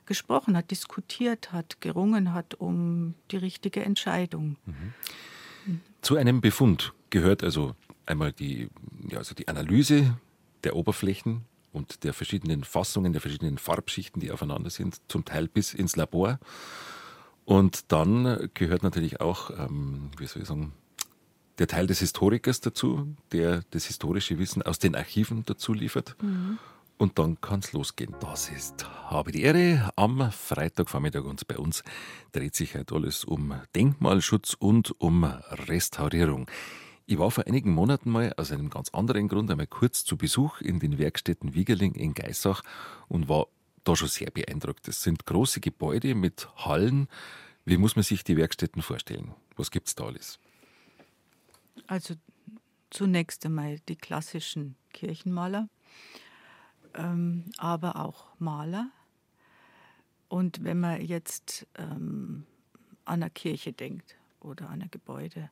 [0.06, 4.58] gesprochen hat, diskutiert hat, gerungen hat um die richtige Entscheidung.
[4.66, 5.82] Mhm.
[6.02, 8.70] Zu einem Befund gehört also einmal die,
[9.08, 10.18] ja, also die Analyse
[10.64, 15.74] der Oberflächen und der verschiedenen Fassungen, der verschiedenen Farbschichten, die aufeinander sind, zum Teil bis
[15.74, 16.40] ins Labor.
[17.46, 20.74] Und dann gehört natürlich auch, ähm, wie soll ich sagen,
[21.60, 26.16] der Teil des Historikers dazu, der das historische Wissen aus den Archiven dazu liefert.
[26.22, 26.58] Mhm.
[26.98, 28.14] Und dann kann es losgehen.
[28.20, 31.84] Das ist Habe die Ehre am Freitagvormittag und bei uns
[32.34, 36.50] dreht sich halt alles um Denkmalschutz und um Restaurierung.
[37.06, 40.62] Ich war vor einigen Monaten mal aus einem ganz anderen Grund einmal kurz zu Besuch
[40.62, 42.62] in den Werkstätten Wiegerling in Geissach
[43.08, 43.48] und war
[43.84, 44.88] da schon sehr beeindruckt.
[44.88, 47.08] Es sind große Gebäude mit Hallen.
[47.66, 49.34] Wie muss man sich die Werkstätten vorstellen?
[49.56, 50.38] Was gibt es da alles?
[51.88, 52.16] Also
[52.90, 55.70] zunächst einmal die klassischen Kirchenmaler
[56.94, 58.90] ähm, aber auch Maler.
[60.28, 62.46] Und wenn man jetzt ähm,
[63.06, 65.50] an eine Kirche denkt oder an ein Gebäude,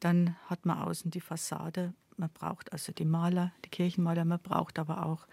[0.00, 1.94] dann hat man außen die Fassade.
[2.16, 5.26] Man braucht also die Maler, die Kirchenmaler, man braucht aber auch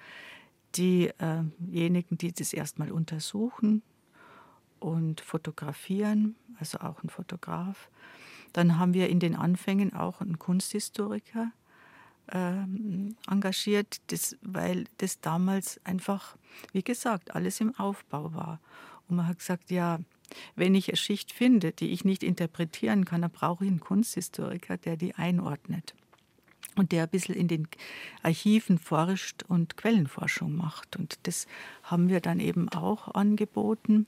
[0.76, 3.82] diejenigen, die das erstmal untersuchen
[4.80, 7.90] und fotografieren, also auch ein Fotograf.
[8.56, 11.52] Dann haben wir in den Anfängen auch einen Kunsthistoriker,
[12.28, 12.54] äh,
[13.30, 16.38] engagiert, das, weil das damals einfach,
[16.72, 18.62] wie gesagt, alles im Aufbau war.
[19.10, 20.00] Und man hat gesagt, ja,
[20.56, 24.78] wenn ich eine Schicht finde, die ich nicht interpretieren kann, dann brauche ich einen Kunsthistoriker,
[24.78, 25.94] der die einordnet
[26.78, 27.68] und der ein bisschen in den
[28.24, 30.96] Archiven forscht und Quellenforschung macht.
[30.96, 31.46] Und das
[31.84, 34.08] haben wir dann eben auch angeboten.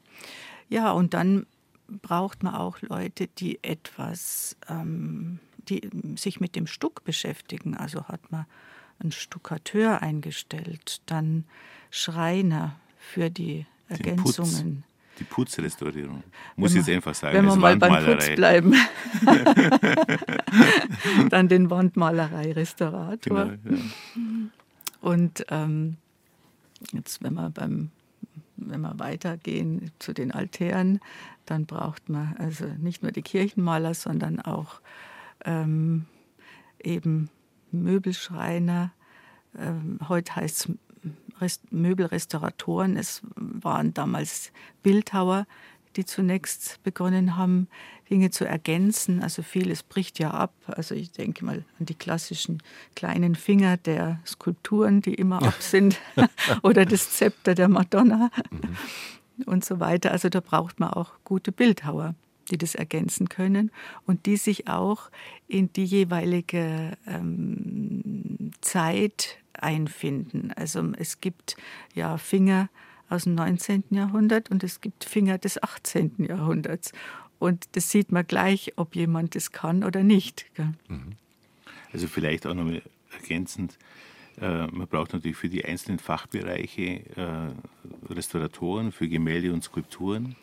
[0.69, 1.45] Ja, und dann
[1.87, 7.75] braucht man auch Leute, die etwas, ähm, die sich mit dem Stuck beschäftigen.
[7.75, 8.45] Also hat man
[8.99, 11.45] einen Stuckateur eingestellt, dann
[11.91, 14.83] Schreiner für die Ergänzungen.
[15.19, 16.23] Die Putzrestaurierung.
[16.55, 17.37] Muss ich jetzt einfach sagen.
[17.37, 18.75] Wenn wir mal beim Putz bleiben.
[21.29, 23.17] Dann den Wandmalerei-Restaurator.
[23.17, 23.77] Genau, ja.
[25.01, 25.97] Und ähm,
[26.93, 27.89] jetzt, wenn wir beim
[28.57, 30.99] wenn wir weitergehen zu den Altären,
[31.45, 34.81] dann braucht man also nicht nur die Kirchenmaler, sondern auch
[35.45, 36.05] ähm,
[36.83, 37.29] eben
[37.71, 38.91] Möbelschreiner.
[39.57, 40.69] Ähm, heute heißt
[41.39, 42.97] es Möbelrestauratoren.
[42.97, 44.51] Es waren damals
[44.83, 45.45] Bildhauer,
[45.97, 47.67] die zunächst begonnen haben,
[48.09, 49.21] Dinge zu ergänzen.
[49.21, 50.53] Also vieles bricht ja ab.
[50.67, 52.63] Also ich denke mal an die klassischen
[52.95, 55.99] kleinen Finger der Skulpturen, die immer ab sind,
[56.61, 59.43] oder das Zepter der Madonna mhm.
[59.45, 60.11] und so weiter.
[60.11, 62.15] Also da braucht man auch gute Bildhauer
[62.49, 63.71] die das ergänzen können
[64.05, 65.11] und die sich auch
[65.49, 70.53] in die jeweilige ähm, Zeit einfinden.
[70.55, 71.57] Also es gibt
[71.93, 72.69] ja Finger
[73.09, 73.85] aus dem 19.
[73.91, 76.25] Jahrhundert und es gibt Finger des 18.
[76.27, 76.91] Jahrhunderts.
[77.39, 80.45] Und das sieht man gleich, ob jemand das kann oder nicht.
[80.87, 81.13] Mhm.
[81.93, 82.71] Also vielleicht auch noch
[83.11, 83.77] ergänzend,
[84.41, 90.23] äh, man braucht natürlich für die einzelnen Fachbereiche äh, Restauratoren für Gemälde und Skulpturen.
[90.23, 90.35] Mhm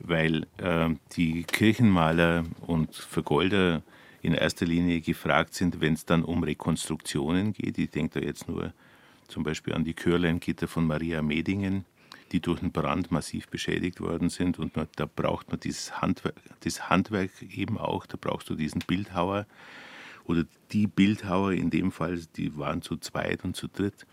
[0.00, 3.82] weil äh, die Kirchenmaler und Vergolder
[4.22, 7.78] in erster Linie gefragt sind, wenn es dann um Rekonstruktionen geht.
[7.78, 8.72] Ich denke da jetzt nur
[9.30, 11.84] zum Beispiel an die Chörleingitter von Maria Medingen,
[12.32, 14.58] die durch einen Brand massiv beschädigt worden sind.
[14.58, 18.82] Und man, da braucht man dieses Handwerk, das Handwerk eben auch, da brauchst du diesen
[18.86, 19.46] Bildhauer
[20.24, 24.06] oder die Bildhauer in dem Fall, die waren zu zweit und zu dritt,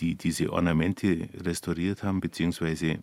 [0.00, 2.98] die diese Ornamente restauriert haben, beziehungsweise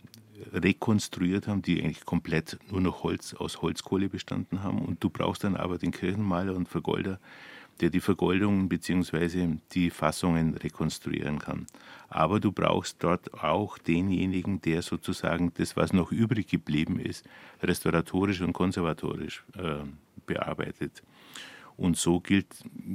[0.52, 4.82] rekonstruiert haben, die eigentlich komplett nur noch Holz aus Holzkohle bestanden haben.
[4.82, 7.18] Und du brauchst dann aber den Kirchenmaler und Vergolder,
[7.80, 9.56] der die Vergoldungen bzw.
[9.72, 11.66] die Fassungen rekonstruieren kann.
[12.08, 17.26] Aber du brauchst dort auch denjenigen, der sozusagen das, was noch übrig geblieben ist,
[17.62, 19.84] restauratorisch und konservatorisch äh,
[20.26, 21.02] bearbeitet.
[21.76, 22.46] Und so gilt,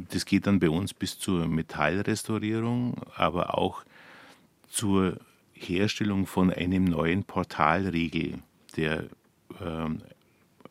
[0.10, 3.84] das geht dann bei uns bis zur Metallrestaurierung, aber auch
[4.68, 5.20] zur
[5.54, 8.40] Herstellung von einem neuen Portalriegel,
[8.78, 9.10] der
[9.62, 10.02] ähm,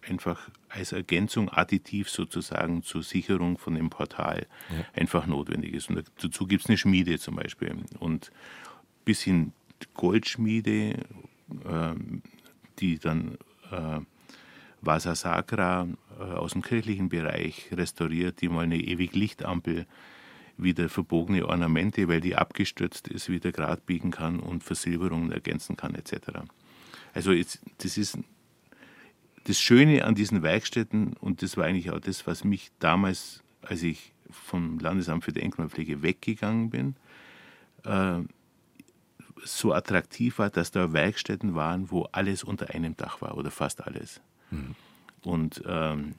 [0.09, 4.85] einfach als Ergänzung additiv sozusagen zur Sicherung von dem Portal ja.
[4.95, 5.89] einfach notwendig ist.
[5.89, 7.77] Und dazu gibt es eine Schmiede zum Beispiel.
[7.99, 8.31] Und
[9.05, 9.53] bis hin
[9.95, 11.95] Goldschmiede, äh,
[12.79, 13.39] die dann
[13.71, 14.01] äh,
[14.81, 19.87] Vasa Sacra äh, aus dem kirchlichen Bereich restauriert, die mal eine ewig Lichtampel
[20.57, 25.95] wieder verbogene Ornamente, weil die abgestürzt ist, wieder gerade biegen kann und Versilberungen ergänzen kann
[25.95, 26.41] etc.
[27.15, 28.19] Also jetzt, das ist
[29.49, 33.83] das Schöne an diesen Werkstätten und das war eigentlich auch das, was mich damals, als
[33.83, 36.97] ich vom Landesamt für Denkmalpflege weggegangen bin,
[37.85, 38.21] äh,
[39.43, 43.87] so attraktiv war, dass da Werkstätten waren, wo alles unter einem Dach war oder fast
[43.87, 44.21] alles.
[44.51, 44.75] Mhm.
[45.23, 46.17] Und ähm,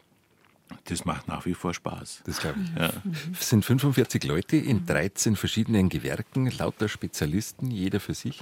[0.86, 2.24] das macht nach wie vor Spaß.
[2.26, 2.80] Das glaube ich.
[2.80, 2.92] Ja.
[3.40, 8.42] Es sind 45 Leute in 13 verschiedenen Gewerken, lauter Spezialisten, jeder für sich,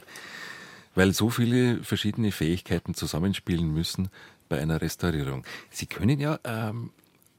[0.96, 4.10] weil so viele verschiedene Fähigkeiten zusammenspielen müssen
[4.50, 5.44] bei einer Restaurierung.
[5.70, 6.92] Sie können ja, ähm,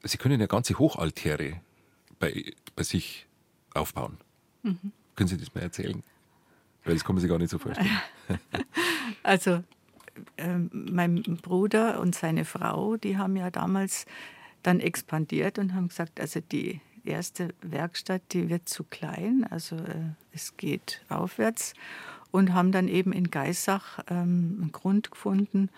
[0.03, 1.59] Sie können ja ganze Hochaltäre
[2.19, 3.27] bei, bei sich
[3.73, 4.17] aufbauen.
[4.63, 4.91] Mhm.
[5.15, 6.01] Können Sie das mal erzählen?
[6.85, 7.89] Weil das kann man sich gar nicht so vorstellen.
[9.23, 9.63] Also
[10.37, 14.05] ähm, mein Bruder und seine Frau, die haben ja damals
[14.63, 20.13] dann expandiert und haben gesagt, also die erste Werkstatt, die wird zu klein, also äh,
[20.31, 21.73] es geht aufwärts
[22.31, 25.69] und haben dann eben in Geissach ähm, einen Grund gefunden,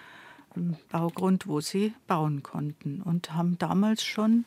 [0.89, 4.45] Baugrund, wo sie bauen konnten und haben damals schon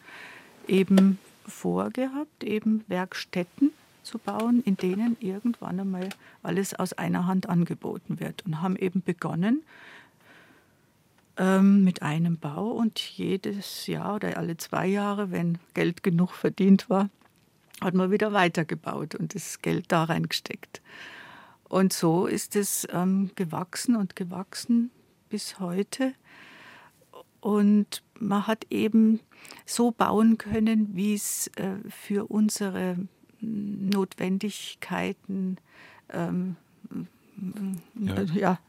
[0.66, 3.70] eben vorgehabt, eben Werkstätten
[4.02, 6.08] zu bauen, in denen irgendwann einmal
[6.42, 9.62] alles aus einer Hand angeboten wird und haben eben begonnen,
[11.36, 16.88] ähm, mit einem Bau und jedes Jahr oder alle zwei Jahre, wenn Geld genug verdient
[16.88, 17.08] war,
[17.80, 20.80] hat man wieder weitergebaut und das Geld da reingesteckt.
[21.68, 24.90] Und so ist es ähm, gewachsen und gewachsen
[25.34, 26.14] bis heute.
[27.40, 29.18] Und man hat eben
[29.66, 32.96] so bauen können, wie es äh, für unsere
[33.40, 35.56] Notwendigkeiten
[36.08, 36.54] ähm,
[37.96, 38.22] Ja.
[38.22, 38.60] ja,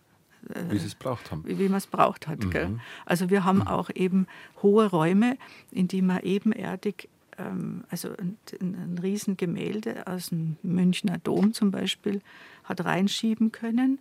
[0.71, 1.43] Wie Sie es braucht haben.
[1.45, 2.43] wie, wie man es braucht hat.
[2.43, 2.81] Mhm.
[3.05, 4.25] Also wir haben auch eben
[4.63, 5.37] hohe Räume,
[5.69, 11.69] in die man ebenerdig, ähm, also ein, ein, ein Riesengemälde aus dem Münchner Dom zum
[11.69, 12.21] Beispiel,
[12.63, 13.99] hat reinschieben können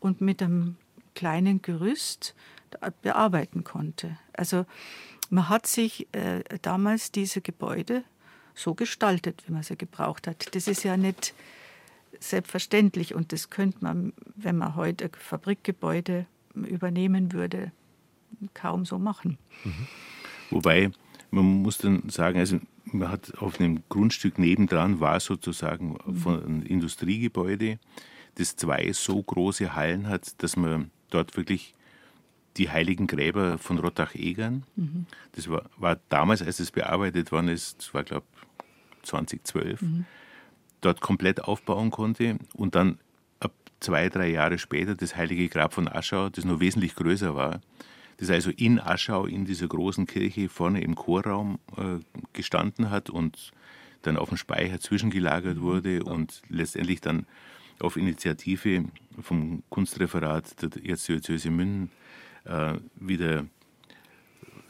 [0.00, 0.76] und mit einem
[1.16, 2.36] kleinen Gerüst
[3.02, 4.18] bearbeiten konnte.
[4.32, 4.66] Also
[5.30, 8.04] man hat sich äh, damals diese Gebäude
[8.54, 10.54] so gestaltet, wie man sie gebraucht hat.
[10.54, 11.34] Das ist ja nicht
[12.20, 17.72] selbstverständlich und das könnte man, wenn man heute Fabrikgebäude übernehmen würde,
[18.54, 19.38] kaum so machen.
[20.50, 20.90] Wobei,
[21.30, 26.62] man muss dann sagen, also man hat auf einem Grundstück nebendran war sozusagen von einem
[26.62, 27.78] Industriegebäude,
[28.36, 31.74] das zwei so große Hallen hat, dass man dort wirklich
[32.56, 34.64] die heiligen Gräber von Rottach-Egern,
[35.32, 38.26] das war, war damals, als es bearbeitet worden ist, das war glaube
[39.02, 39.80] 2012,
[40.80, 42.98] dort komplett aufbauen konnte und dann
[43.40, 47.60] ab zwei, drei Jahre später das Heilige Grab von Aschau, das noch wesentlich größer war,
[48.18, 51.98] das also in Aschau, in dieser großen Kirche vorne im Chorraum äh,
[52.32, 53.52] gestanden hat und
[54.02, 57.26] dann auf dem Speicher zwischengelagert wurde und letztendlich dann
[57.80, 58.84] auf Initiative
[59.20, 61.90] vom Kunstreferat der Erzdiözese München
[62.44, 63.44] äh, wieder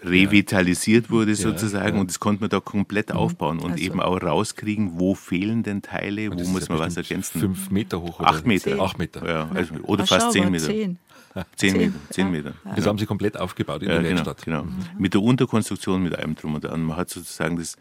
[0.03, 2.01] revitalisiert wurde sozusagen ja.
[2.01, 5.83] und das konnte man da komplett aufbauen und Also- eben auch rauskriegen, wo fehlen denn
[5.83, 7.41] Teile, wo muss man ja was ergänzen.
[7.41, 8.79] Fünf Meter hoch oder Acht Meter.
[8.81, 9.27] Acht Meter.
[9.27, 10.67] Ja, also, oder Ach, fast schau zehn Meter.
[10.67, 10.99] Zehn.
[11.35, 12.33] Zehn Zehn, Meter, zehn ja.
[12.33, 12.55] Meter.
[12.77, 14.43] Das haben Sie komplett aufgebaut in Ja, der genau, Werkstatt.
[14.45, 14.67] genau.
[14.99, 16.83] Mit der Unterkonstruktion, mit allem drum und dran.
[16.83, 17.77] Man hat sozusagen das,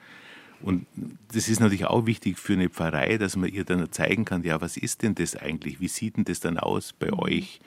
[0.62, 0.86] und
[1.34, 4.62] das ist natürlich auch wichtig für eine Pfarrei, dass man ihr dann zeigen kann, ja,
[4.62, 5.80] was ist denn das eigentlich?
[5.80, 7.60] Wie sieht denn das dann aus bei euch?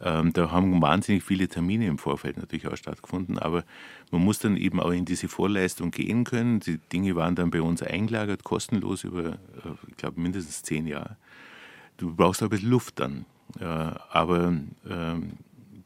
[0.00, 3.64] Ähm, da haben wahnsinnig viele Termine im Vorfeld natürlich auch stattgefunden, aber
[4.10, 6.60] man muss dann eben auch in diese Vorleistung gehen können.
[6.60, 9.36] Die Dinge waren dann bei uns eingelagert, kostenlos über, äh,
[9.88, 11.16] ich glaube, mindestens zehn Jahre.
[11.96, 13.24] Du brauchst auch ein bisschen Luft dann.
[13.58, 14.54] Äh, aber
[14.88, 15.32] ähm,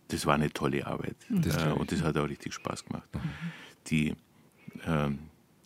[0.09, 1.16] das war eine tolle Arbeit.
[1.29, 3.09] Das äh, und das hat auch richtig Spaß gemacht.
[3.87, 4.14] Die,
[4.87, 5.20] ähm,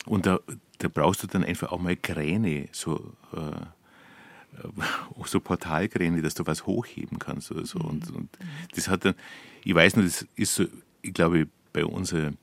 [0.05, 0.39] und da,
[0.79, 6.45] da brauchst du dann einfach auch mal Kräne, so, äh, äh, so Portalkräne, dass du
[6.45, 7.79] was hochheben kannst oder so.
[7.79, 8.29] Und, und
[8.75, 9.15] das hat dann,
[9.63, 10.65] ich weiß nur, das ist so,
[11.01, 12.33] ich glaube, bei unserer,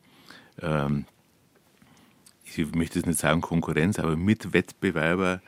[0.61, 1.05] ähm,
[2.45, 5.41] ich möchte jetzt nicht sagen Konkurrenz, aber Mitwettbewerber,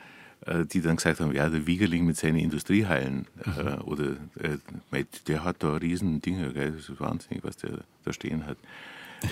[0.45, 5.43] äh, die dann gesagt haben, ja, der Wiegerling mit seinen Industriehallen äh, oder äh, der
[5.43, 6.71] hat da riesen Dinge, gell?
[6.71, 8.57] das ist wahnsinnig, was der da stehen hat.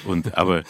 [0.06, 0.64] Und, aber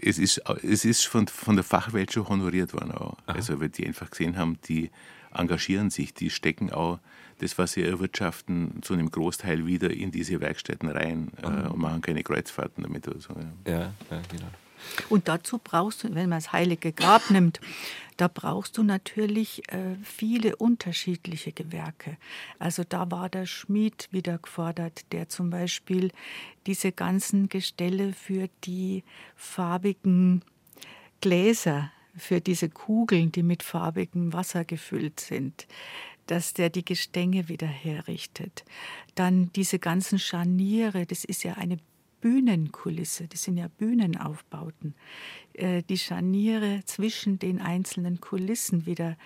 [0.00, 3.16] es ist, es ist von, von der Fachwelt schon honoriert worden auch.
[3.26, 4.90] Also weil die einfach gesehen haben, die
[5.34, 6.98] engagieren sich, die stecken auch
[7.38, 12.00] das, was sie erwirtschaften, zu einem Großteil wieder in diese Werkstätten rein äh, und machen
[12.00, 13.34] keine Kreuzfahrten damit oder so.
[13.66, 13.72] Ja.
[13.72, 14.48] Ja, ja, genau.
[15.08, 17.60] Und dazu brauchst du, wenn man das Heilige Grab nimmt,
[18.16, 22.16] da brauchst du natürlich äh, viele unterschiedliche Gewerke.
[22.58, 26.10] Also da war der Schmied wieder gefordert, der zum Beispiel
[26.66, 30.42] diese ganzen Gestelle für die farbigen
[31.20, 35.66] Gläser, für diese Kugeln, die mit farbigem Wasser gefüllt sind,
[36.26, 38.64] dass der die Gestänge wieder herrichtet.
[39.14, 41.78] Dann diese ganzen Scharniere, das ist ja eine
[42.26, 44.96] Bühnenkulisse, das sind ja Bühnenaufbauten,
[45.52, 49.16] äh, die Scharniere zwischen den einzelnen Kulissen wieder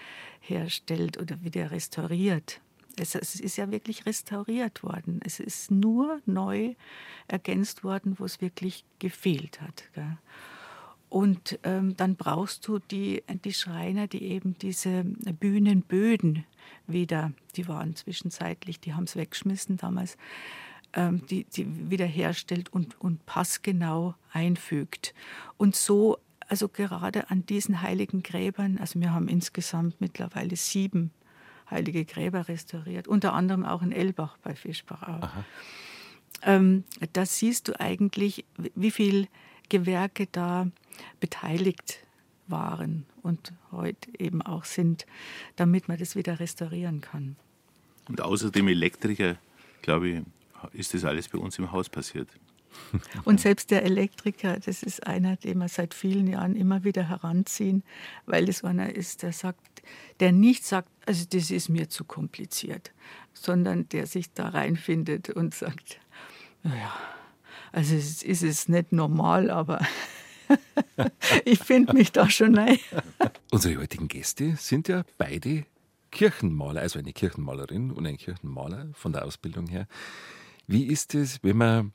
[0.40, 2.60] herstellt oder wieder restauriert.
[2.98, 5.20] Es, ist ja wirklich restauriert worden.
[5.24, 6.74] Es ist nur neu
[7.26, 9.84] ergänzt worden, wo es wirklich gefehlt hat.
[11.08, 16.44] Und ähm, dann brauchst du die, die Schreiner, die eben diese Bühnenböden
[16.86, 20.18] wieder, die waren zwischenzeitlich, die haben es weggeschmissen damals,
[20.94, 25.14] ähm, die, die wiederherstellt und, und passgenau einfügt.
[25.56, 31.10] Und so, also gerade an diesen heiligen Gräbern, also wir haben insgesamt mittlerweile sieben
[31.70, 35.30] heilige Gräber restauriert, unter anderem auch in Elbach bei Fischbach.
[36.42, 39.28] Ähm, da siehst du eigentlich, wie viel
[39.68, 40.68] Gewerke da
[41.20, 42.04] beteiligt
[42.48, 45.06] waren und heute eben auch sind,
[45.56, 47.36] damit man das wieder restaurieren kann.
[48.08, 49.36] Und außer dem Elektriker,
[49.82, 50.22] glaube ich,
[50.72, 52.28] ist das alles bei uns im Haus passiert.
[53.24, 57.82] Und selbst der Elektriker, das ist einer, den wir seit vielen Jahren immer wieder heranziehen,
[58.26, 59.82] weil es einer ist, der sagt,
[60.20, 62.92] der nicht sagt, also das ist mir zu kompliziert,
[63.32, 66.00] sondern der sich da reinfindet und sagt,
[66.62, 66.92] naja,
[67.72, 69.80] also es ist es nicht normal, aber
[71.44, 72.78] ich finde mich da schon rein.
[73.50, 75.64] Unsere heutigen Gäste sind ja beide
[76.10, 79.86] Kirchenmaler, also eine Kirchenmalerin und ein Kirchenmaler von der Ausbildung her.
[80.70, 81.92] Wie ist es, wenn man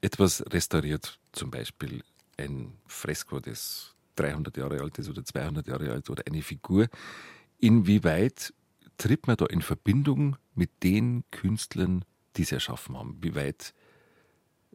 [0.00, 2.02] etwas restauriert, zum Beispiel
[2.36, 6.88] ein Fresko, das 300 Jahre alt ist oder 200 Jahre alt oder eine Figur.
[7.60, 8.52] Inwieweit
[8.96, 12.04] tritt man da in Verbindung mit den Künstlern,
[12.36, 13.18] die sie erschaffen haben?
[13.20, 13.72] Wie weit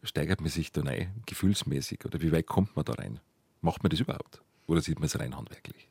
[0.02, 2.06] steigert man sich da rein, gefühlsmäßig?
[2.06, 3.20] Oder wie weit kommt man da rein?
[3.60, 4.40] Macht man das überhaupt?
[4.66, 5.90] Oder sieht man es rein handwerklich?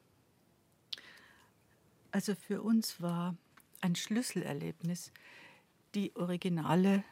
[2.10, 3.38] Also für uns war
[3.80, 5.12] ein Schlüsselerlebnis
[5.94, 7.04] die originale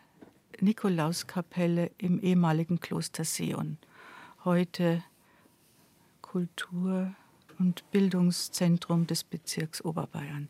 [0.59, 3.77] Nikolauskapelle im ehemaligen Kloster Sion.
[4.43, 5.03] Heute
[6.21, 7.13] Kultur-
[7.59, 10.49] und Bildungszentrum des Bezirks Oberbayern.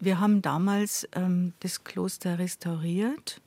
[0.00, 3.40] Wir haben damals ähm, das Kloster restauriert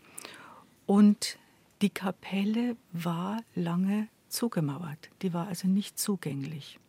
[0.86, 1.38] und
[1.82, 5.10] die Kapelle war lange zugemauert.
[5.22, 6.80] Die war also nicht zugänglich.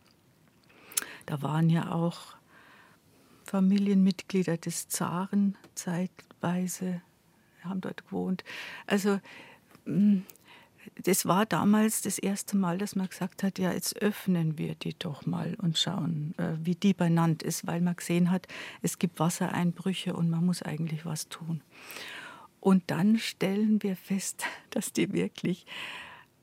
[1.25, 2.35] Da waren ja auch
[3.45, 7.01] Familienmitglieder des Zaren zeitweise,
[7.65, 8.43] haben dort gewohnt.
[8.87, 9.19] Also
[9.85, 10.19] mm,
[11.03, 14.97] das war damals das erste Mal, dass man gesagt hat, ja, jetzt öffnen wir die
[14.97, 18.47] doch mal und schauen, äh, wie die benannt ist, weil man gesehen hat,
[18.81, 21.61] es gibt Wassereinbrüche und man muss eigentlich was tun.
[22.59, 25.65] Und dann stellen wir fest, dass die wirklich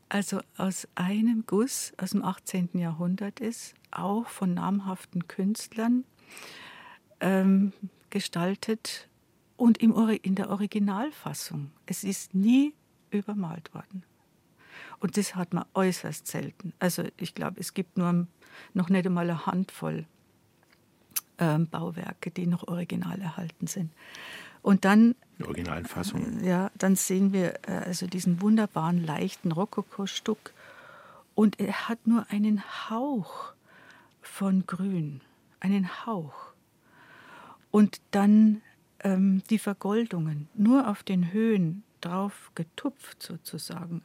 [0.08, 2.70] also aus einem Guss aus dem 18.
[2.74, 6.04] Jahrhundert ist, auch von namhaften Künstlern
[7.20, 7.72] ähm,
[8.10, 9.08] gestaltet
[9.60, 11.70] und im, in der Originalfassung.
[11.84, 12.72] Es ist nie
[13.10, 14.04] übermalt worden.
[15.00, 16.72] Und das hat man äußerst selten.
[16.78, 18.26] Also ich glaube, es gibt nur
[18.72, 20.06] noch nicht einmal eine Handvoll
[21.36, 23.92] ähm, Bauwerke, die noch original erhalten sind.
[24.62, 26.42] Und dann die originalen Fassungen.
[26.42, 30.54] Ja, dann sehen wir äh, also diesen wunderbaren leichten Rokoko-Stuck
[31.34, 33.52] und er hat nur einen Hauch
[34.22, 35.20] von Grün,
[35.60, 36.54] einen Hauch.
[37.70, 38.62] Und dann
[39.00, 44.02] ähm, die Vergoldungen, nur auf den Höhen drauf getupft sozusagen.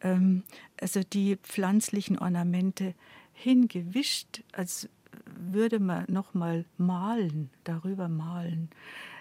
[0.00, 0.44] Ähm,
[0.80, 2.94] also die pflanzlichen Ornamente
[3.32, 4.88] hingewischt, als
[5.26, 8.70] würde man nochmal malen, darüber malen.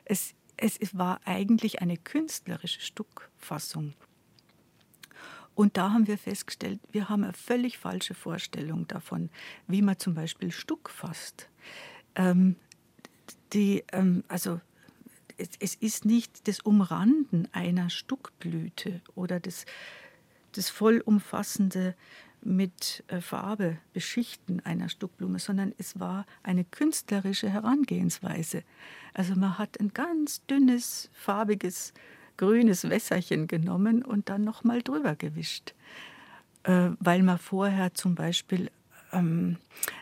[0.06, 3.94] Es es war eigentlich eine künstlerische Stuckfassung.
[5.56, 9.30] Und da haben wir festgestellt, wir haben eine völlig falsche Vorstellung davon,
[9.68, 11.50] wie man zum Beispiel Stuck fasst.
[12.16, 12.56] Ähm,
[13.54, 14.62] die, ähm, also
[15.42, 19.66] es, es, ist nicht das Umranden einer Stuckblüte oder das,
[20.54, 21.96] das vollumfassende
[22.44, 28.64] mit äh, Farbe beschichten einer Stuckblume, sondern es war eine künstlerische Herangehensweise.
[29.14, 31.94] Also man hat ein ganz dünnes, farbiges,
[32.38, 35.76] grünes Wässerchen genommen und dann nochmal drüber gewischt,
[36.64, 38.72] äh, weil man vorher zum Beispiel
[39.12, 39.58] ähm,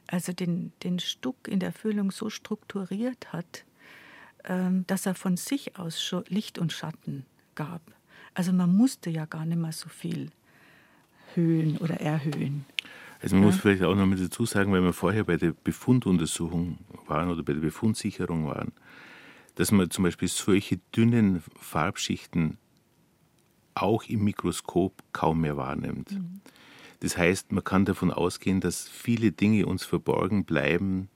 [0.08, 3.66] also den, den Stuck in der Füllung so strukturiert hat,
[4.44, 7.26] dass er von sich aus schon Licht und Schatten
[7.56, 7.82] gab.
[8.34, 10.32] Also man musste ja gar nicht mehr so viel
[11.36, 12.66] höhen oder erhöhen.
[13.22, 13.52] Also man ja.
[13.52, 16.78] muss vielleicht auch noch mit dazu sagen, weil wir vorher bei der Befunduntersuchung
[17.08, 18.72] waren oder bei der Befundsicherung waren,
[19.56, 22.58] dass man zum Beispiel solche dünnen Farbschichten
[23.76, 26.12] auch im Mikroskop kaum mehr wahrnimmt.
[26.12, 26.42] Mhm.
[27.02, 31.10] Das heißt, man kann davon ausgehen, dass viele Dinge uns verborgen bleiben,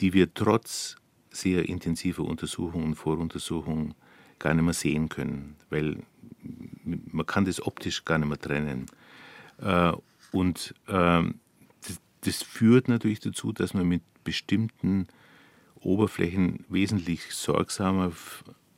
[0.00, 0.96] die wir trotz
[1.32, 3.94] sehr intensiver Untersuchungen Voruntersuchungen
[4.38, 6.02] gar nicht mehr sehen können, weil
[6.84, 8.86] man kann das optisch gar nicht mehr trennen.
[9.58, 9.92] Äh,
[10.32, 11.36] und ähm,
[12.22, 15.08] das, führt natürlich dazu, dass man mit bestimmten
[15.80, 18.12] Oberflächen wesentlich sorgsamer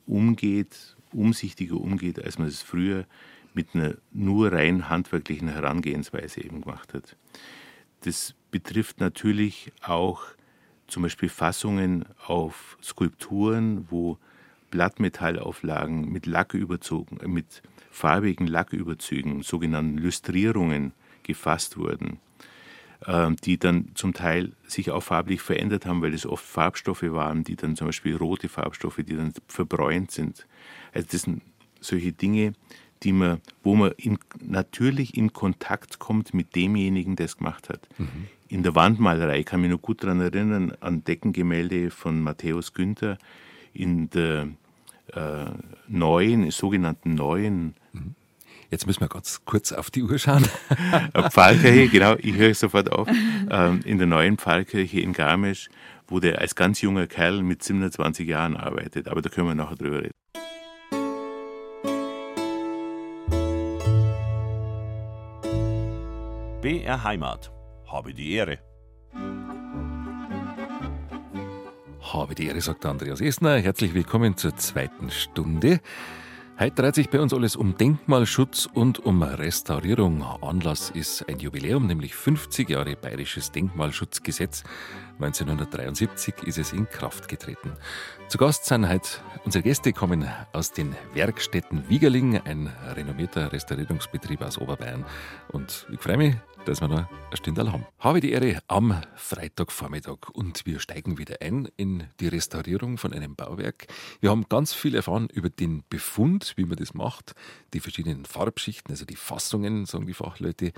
[0.05, 3.05] umgeht, umsichtiger umgeht, als man es früher
[3.53, 7.15] mit einer nur rein handwerklichen Herangehensweise eben gemacht hat.
[8.01, 10.23] Das betrifft natürlich auch
[10.87, 14.17] zum Beispiel Fassungen auf Skulpturen, wo
[14.71, 17.61] Blattmetallauflagen mit Lack überzogen, mit
[17.91, 20.91] farbigen Lacküberzügen, sogenannten Lüstrierungen,
[21.23, 22.19] gefasst wurden,
[23.07, 27.43] ähm, die dann zum Teil sich auch farblich verändert haben, weil es oft Farbstoffe waren,
[27.43, 30.45] die dann zum Beispiel rote Farbstoffe, die dann verbräunt sind.
[30.93, 31.41] Also das sind
[31.79, 32.53] solche Dinge,
[33.05, 37.87] die man, wo man in, natürlich in Kontakt kommt mit demjenigen, der es gemacht hat.
[37.97, 38.27] Mhm.
[38.49, 43.17] In der Wandmalerei kann ich mich noch gut daran erinnern, an Deckengemälde von Matthäus Günther
[43.73, 44.49] in der
[45.13, 45.45] äh,
[45.87, 47.75] neuen, sogenannten neuen
[48.71, 50.43] Jetzt müssen wir ganz kurz auf die Uhr schauen.
[51.29, 53.07] Pfarrkirche, genau, ich höre sofort auf.
[53.49, 55.69] Ähm, in der neuen Pfarrkirche in Garmisch,
[56.07, 59.07] wo der als ganz junger Kerl mit 27 Jahren arbeitet.
[59.07, 60.11] Aber da können wir nachher drüber reden.
[66.65, 67.51] BR Heimat.
[67.85, 68.57] Habe die Ehre.
[72.01, 73.59] Habe die Ehre, sagt Andreas Esner.
[73.59, 75.79] Herzlich willkommen zur zweiten Stunde.
[76.57, 80.23] Heute dreht sich bei uns alles um Denkmalschutz und um Restaurierung.
[80.41, 84.63] Anlass ist ein Jubiläum, nämlich 50 Jahre Bayerisches Denkmalschutzgesetz.
[85.19, 87.71] 1973 ist es in Kraft getreten.
[88.27, 89.09] Zu Gast sind heute
[89.45, 95.05] unsere Gäste kommen aus den Werkstätten Wiegerling, ein renommierter Restaurierungsbetrieb aus Oberbayern.
[95.49, 96.35] Und ich freue mich,
[96.65, 97.85] dass wir noch eine Stunde haben.
[97.99, 103.35] Habe die Ehre am Freitagvormittag und wir steigen wieder ein in die Restaurierung von einem
[103.35, 103.87] Bauwerk.
[104.19, 107.35] Wir haben ganz viel erfahren über den Befund, wie man das macht,
[107.73, 110.73] die verschiedenen Farbschichten, also die Fassungen, sagen die Fachleute,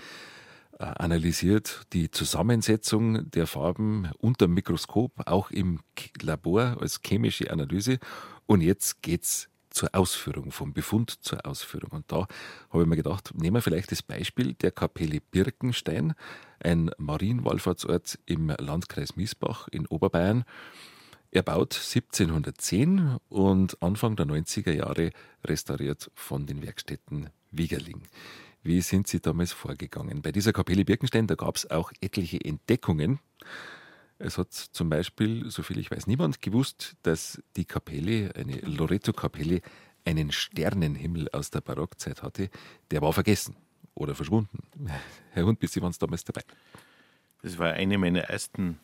[0.79, 5.79] analysiert, die Zusammensetzung der Farben unter Mikroskop, auch im
[6.21, 7.99] Labor als chemische Analyse.
[8.45, 11.91] Und jetzt geht's zur Ausführung, vom Befund zur Ausführung.
[11.91, 12.27] Und da
[12.69, 16.13] habe ich mir gedacht, nehmen wir vielleicht das Beispiel der Kapelle Birkenstein,
[16.59, 20.45] ein Marienwallfahrtsort im Landkreis Miesbach in Oberbayern.
[21.29, 25.11] Erbaut 1710 und Anfang der 90er Jahre
[25.43, 28.01] restauriert von den Werkstätten Wiegerling.
[28.67, 30.21] Wie sind Sie damals vorgegangen?
[30.21, 33.19] Bei dieser Kapelle Birkenstein, da gab es auch etliche Entdeckungen.
[34.19, 39.61] Es hat zum Beispiel, soviel ich weiß, niemand gewusst, dass die Kapelle, eine Loreto-Kapelle,
[40.03, 42.49] einen Sternenhimmel aus der Barockzeit hatte.
[42.91, 43.55] Der war vergessen
[43.95, 44.59] oder verschwunden.
[45.31, 46.41] Herr Hund, bis Sie waren damals dabei.
[47.43, 48.79] Das war eine meiner ersten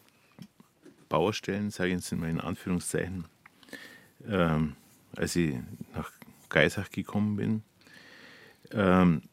[1.09, 3.25] Baustellen, sage ich jetzt in Anführungszeichen,
[4.29, 4.77] ähm,
[5.17, 5.57] als ich
[5.93, 6.09] nach
[6.47, 7.63] Geisach gekommen bin.
[8.71, 9.23] Ähm,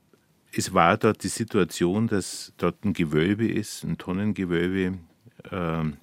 [0.53, 4.99] es war dort die Situation, dass dort ein Gewölbe ist, ein Tonnengewölbe,
[5.51, 5.97] ähm,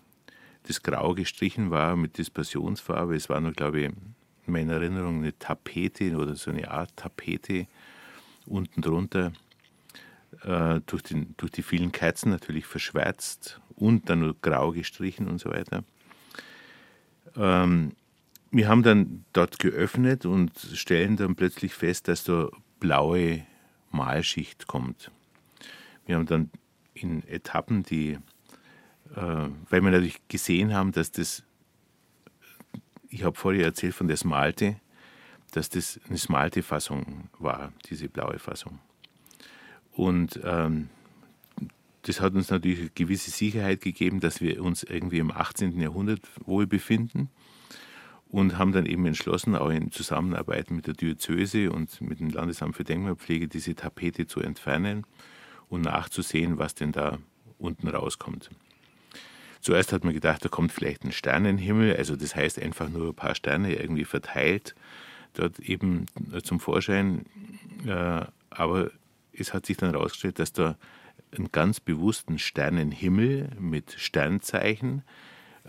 [0.63, 3.15] das grau gestrichen war mit Dispersionsfarbe.
[3.15, 7.67] Es war nur, glaube ich, in meiner Erinnerung eine Tapete oder so eine Art Tapete
[8.45, 9.31] unten drunter.
[10.43, 15.39] Äh, durch, den, durch die vielen Kerzen natürlich verschwärzt und dann nur grau gestrichen und
[15.39, 15.83] so weiter.
[17.35, 17.93] Ähm,
[18.51, 23.45] wir haben dann dort geöffnet und stellen dann plötzlich fest, dass da blaue
[23.91, 25.11] Malschicht kommt.
[26.05, 26.49] Wir haben dann
[26.93, 28.17] in Etappen die
[29.15, 31.43] äh, weil wir natürlich gesehen haben, dass das,
[33.09, 34.79] ich habe vorher erzählt von der Smalte,
[35.51, 38.79] dass das eine Smalte-Fassung war, diese blaue Fassung.
[39.91, 40.89] Und ähm,
[42.03, 45.79] das hat uns natürlich eine gewisse Sicherheit gegeben, dass wir uns irgendwie im 18.
[45.79, 47.29] Jahrhundert wohl befinden
[48.29, 52.75] und haben dann eben entschlossen, auch in Zusammenarbeit mit der Diözese und mit dem Landesamt
[52.75, 55.05] für Denkmalpflege diese Tapete zu entfernen
[55.69, 57.19] und nachzusehen, was denn da
[57.57, 58.49] unten rauskommt.
[59.61, 63.15] Zuerst hat man gedacht, da kommt vielleicht ein Sternenhimmel, also das heißt einfach nur ein
[63.15, 64.75] paar Sterne irgendwie verteilt,
[65.33, 66.05] dort eben
[66.43, 67.25] zum Vorschein.
[67.85, 68.91] Äh, aber
[69.33, 70.77] es hat sich dann herausgestellt, dass da
[71.35, 75.03] einen ganz bewussten Sternenhimmel mit Sternzeichen äh,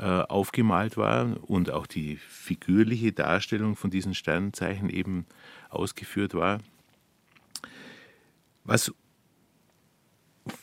[0.03, 5.27] aufgemalt war und auch die figürliche Darstellung von diesen Sternzeichen eben
[5.71, 6.61] ausgeführt war.
[8.65, 8.93] Was,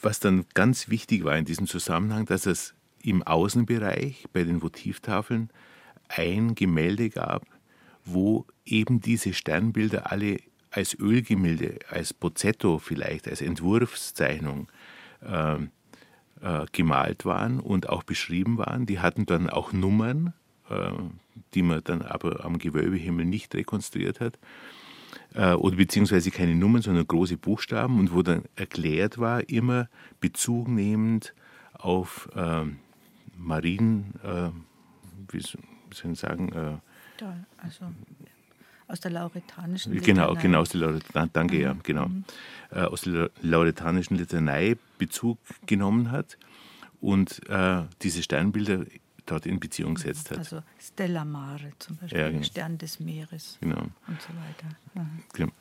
[0.01, 5.49] was dann ganz wichtig war in diesem Zusammenhang, dass es im Außenbereich bei den Votivtafeln
[6.07, 7.45] ein Gemälde gab,
[8.03, 10.37] wo eben diese Sternbilder alle
[10.71, 14.67] als Ölgemälde, als Bozzetto vielleicht, als Entwurfszeichnung
[15.21, 15.57] äh,
[16.41, 18.85] äh, gemalt waren und auch beschrieben waren.
[18.85, 20.33] Die hatten dann auch Nummern,
[20.69, 20.91] äh,
[21.53, 24.37] die man dann aber am Gewölbehimmel nicht rekonstruiert hat.
[25.33, 31.33] Äh, oder beziehungsweise keine Nummern, sondern große Buchstaben und wo dann erklärt war, immer bezugnehmend
[31.73, 32.77] auf ähm,
[33.37, 34.49] Marien, äh,
[35.31, 36.51] wie soll ich sagen?
[36.51, 36.77] Äh,
[37.57, 37.85] also
[38.87, 40.25] aus der lauretanischen Litanei.
[40.27, 41.61] Genau, genau, aus der Lauretan, danke, mhm.
[41.61, 42.07] ja, genau.
[42.07, 42.23] Mhm.
[42.71, 46.37] Äh, aus der lauretanischen Litanei Bezug genommen hat
[47.01, 48.85] und äh, diese Sternbilder
[49.25, 49.95] dort in Beziehung mhm.
[49.95, 50.37] gesetzt hat.
[50.37, 52.43] Also Stella Mare zum Beispiel, ja, genau.
[52.43, 53.81] Stern des Meeres genau.
[54.07, 54.75] und so weiter.
[54.93, 55.23] Mhm.
[55.33, 55.51] Genau.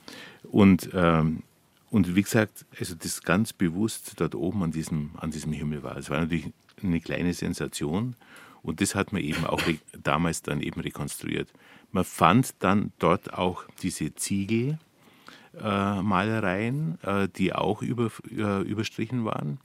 [0.50, 1.42] Und, ähm,
[1.90, 5.96] und wie gesagt, also das ganz bewusst dort oben an diesem, an diesem Himmel war.
[5.96, 6.52] Es war natürlich
[6.82, 8.16] eine kleine Sensation.
[8.64, 9.60] Und das hat man eben auch
[10.02, 11.52] damals dann eben rekonstruiert.
[11.92, 19.60] Man fand dann dort auch diese Ziegelmalereien, äh, äh, die auch über, äh, überstrichen waren.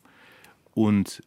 [0.74, 1.24] Und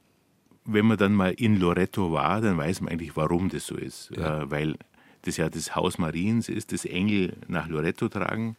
[0.65, 4.13] wenn man dann mal in Loreto war, dann weiß man eigentlich, warum das so ist.
[4.17, 4.43] Ja.
[4.43, 4.77] Äh, weil
[5.23, 8.57] das ja das Haus Mariens ist, das Engel nach Loreto tragen.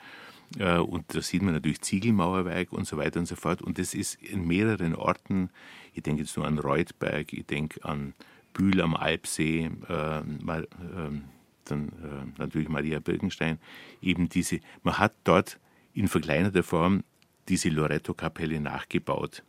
[0.57, 3.61] Äh, und da sieht man natürlich Ziegelmauerwerk und so weiter und so fort.
[3.61, 5.51] Und das ist in mehreren Orten,
[5.93, 8.15] ich denke jetzt nur an Reutberg, ich denke an
[8.53, 11.19] Bühl am Alpsee, äh, mal, äh,
[11.65, 13.59] dann äh, natürlich Maria Birkenstein,
[14.01, 15.59] eben diese, man hat dort
[15.93, 17.03] in verkleinerter Form
[17.49, 19.43] diese Loretto-Kapelle nachgebaut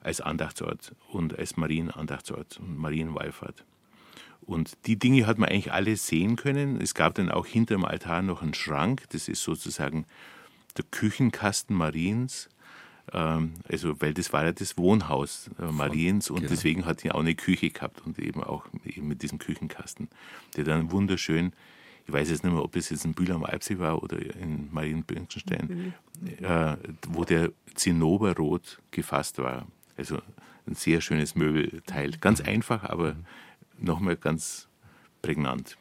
[0.00, 3.64] als Andachtsort und als Marienandachtsort und Marienwallfahrt.
[4.42, 6.78] Und die Dinge hat man eigentlich alle sehen können.
[6.80, 10.04] Es gab dann auch hinter dem Altar noch einen Schrank, das ist sozusagen
[10.76, 12.50] der Küchenkasten Mariens.
[13.12, 16.50] Ähm, also, weil das war ja das Wohnhaus äh, Mariens und genau.
[16.50, 20.08] deswegen hat sie auch eine Küche gehabt und eben auch eben mit diesem Küchenkasten,
[20.56, 21.52] der dann wunderschön,
[22.06, 24.72] ich weiß jetzt nicht mehr, ob das jetzt in Bühl am Alpsee war oder in
[24.72, 25.94] Marienbürgenstein,
[26.40, 26.76] äh,
[27.08, 29.66] wo der Zinnoberrot gefasst war.
[29.96, 30.18] Also
[30.66, 32.12] ein sehr schönes Möbelteil.
[32.20, 33.16] Ganz einfach, aber
[33.78, 34.68] nochmal ganz
[35.22, 35.76] prägnant.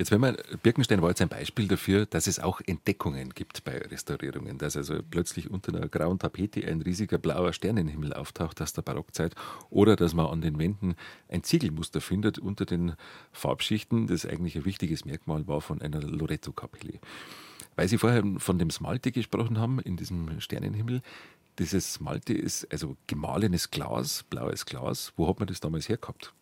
[0.00, 3.76] Jetzt wenn man, Birkenstein war jetzt ein Beispiel dafür, dass es auch Entdeckungen gibt bei
[3.76, 8.80] Restaurierungen, dass also plötzlich unter einer grauen Tapete ein riesiger blauer Sternenhimmel auftaucht aus der
[8.80, 9.34] Barockzeit
[9.68, 10.94] oder dass man an den Wänden
[11.28, 12.94] ein Ziegelmuster findet unter den
[13.32, 16.98] Farbschichten, das eigentlich ein wichtiges Merkmal war von einer Loreto-Kapelle.
[17.76, 21.02] Weil Sie vorher von dem Smalte gesprochen haben, in diesem Sternenhimmel,
[21.58, 25.12] dieses Smalte ist also gemahlenes Glas, blaues Glas.
[25.18, 26.32] Wo hat man das damals hergehabt?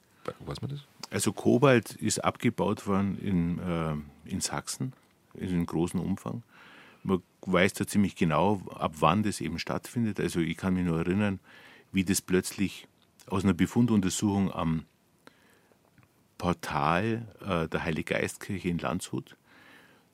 [0.46, 0.86] Weiß man das?
[1.10, 4.92] Also Kobalt ist abgebaut worden in, äh, in Sachsen
[5.34, 6.42] in großem Umfang.
[7.02, 10.20] Man weiß da ziemlich genau, ab wann das eben stattfindet.
[10.20, 11.40] Also ich kann mich nur erinnern,
[11.92, 12.86] wie das plötzlich
[13.26, 14.84] aus einer Befunduntersuchung am
[16.36, 19.36] Portal äh, der Heiliggeistkirche in Landshut,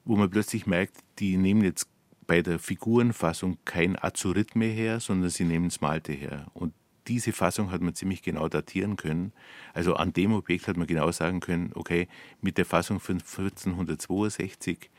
[0.05, 1.89] wo man plötzlich merkt, die nehmen jetzt
[2.27, 6.47] bei der Figurenfassung kein Azurit mehr her, sondern sie nehmen Smalte her.
[6.55, 6.73] Und
[7.07, 9.33] diese Fassung hat man ziemlich genau datieren können.
[9.73, 12.09] Also an dem Objekt hat man genau sagen können, okay,
[12.41, 14.91] mit der Fassung von 1462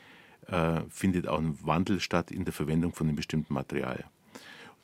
[0.48, 4.06] äh, findet auch ein Wandel statt in der Verwendung von einem bestimmten Material.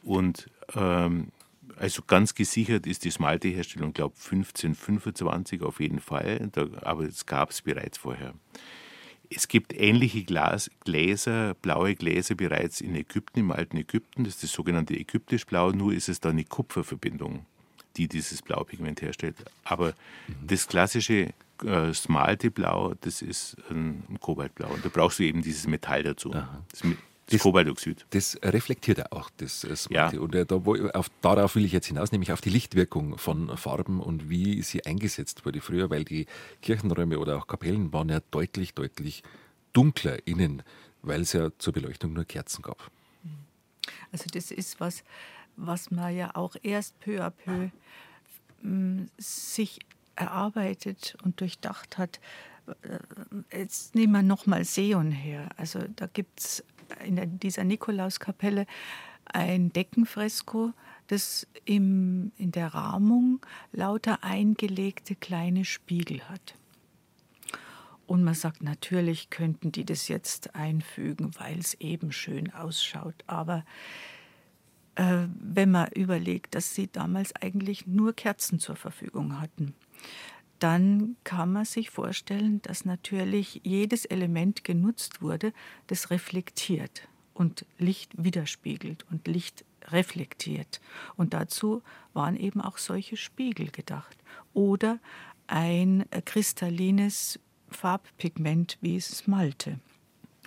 [0.03, 1.31] Und ähm,
[1.77, 7.25] also ganz gesichert ist die Smalte-Herstellung, glaube ich, 1525 auf jeden Fall, da, aber es
[7.25, 8.33] gab es bereits vorher.
[9.33, 14.25] Es gibt ähnliche Glas, Gläser, blaue Gläser bereits in Ägypten, im alten Ägypten.
[14.25, 17.45] Das ist das sogenannte ägyptisch Blau, nur ist es da eine Kupferverbindung,
[17.95, 19.37] die dieses Blaupigment herstellt.
[19.63, 19.93] Aber
[20.27, 20.47] mhm.
[20.47, 24.73] das klassische äh, Smalte-Blau, das ist ein, ein Kobaltblau.
[24.73, 26.29] Und da brauchst du eben dieses Metall dazu.
[26.71, 26.83] Das,
[27.31, 28.05] das Kobaltoxid.
[28.11, 30.15] Das reflektiert er auch, das Smarty.
[30.15, 30.21] Ja.
[30.21, 33.55] Und äh, da, wo, auf, darauf will ich jetzt hinaus, nämlich auf die Lichtwirkung von
[33.57, 36.25] Farben und wie sie eingesetzt wurde früher, weil die
[36.61, 39.23] Kirchenräume oder auch Kapellen waren ja deutlich, deutlich
[39.73, 40.63] dunkler innen,
[41.01, 42.91] weil es ja zur Beleuchtung nur Kerzen gab.
[44.11, 45.03] Also das ist was,
[45.55, 47.69] was man ja auch erst peu à peu
[48.63, 49.79] ähm, sich
[50.15, 52.19] erarbeitet und durchdacht hat.
[52.83, 55.49] Äh, jetzt nehmen wir nochmal Seon her.
[55.57, 56.63] Also da gibt es
[57.05, 58.65] in dieser Nikolauskapelle
[59.25, 60.73] ein Deckenfresko,
[61.07, 63.39] das im, in der Rahmung
[63.71, 66.55] lauter eingelegte kleine Spiegel hat.
[68.07, 73.15] Und man sagt, natürlich könnten die das jetzt einfügen, weil es eben schön ausschaut.
[73.25, 73.63] Aber
[74.95, 79.75] äh, wenn man überlegt, dass sie damals eigentlich nur Kerzen zur Verfügung hatten,
[80.61, 85.53] dann kann man sich vorstellen, dass natürlich jedes Element genutzt wurde,
[85.87, 90.79] das reflektiert und Licht widerspiegelt und Licht reflektiert.
[91.17, 91.81] Und dazu
[92.13, 94.15] waren eben auch solche Spiegel gedacht.
[94.53, 94.99] Oder
[95.47, 97.39] ein kristallines
[97.69, 99.79] Farbpigment wie Smalte.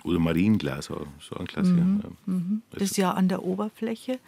[0.05, 1.81] Oder Marienglas, so ein Klassiker.
[1.81, 2.61] Mhm, mhm.
[2.71, 4.19] Das ja an der Oberfläche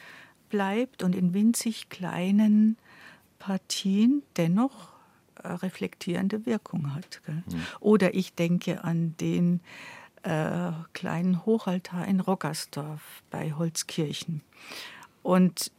[0.49, 2.77] bleibt und in winzig kleinen
[3.39, 4.96] Partien dennoch
[5.43, 7.21] reflektierende Wirkung hat.
[7.27, 7.43] Mhm.
[7.79, 9.61] Oder ich denke an den
[10.23, 14.41] äh, kleinen Hochaltar in Roggersdorf bei Holzkirchen.
[15.23, 15.71] Und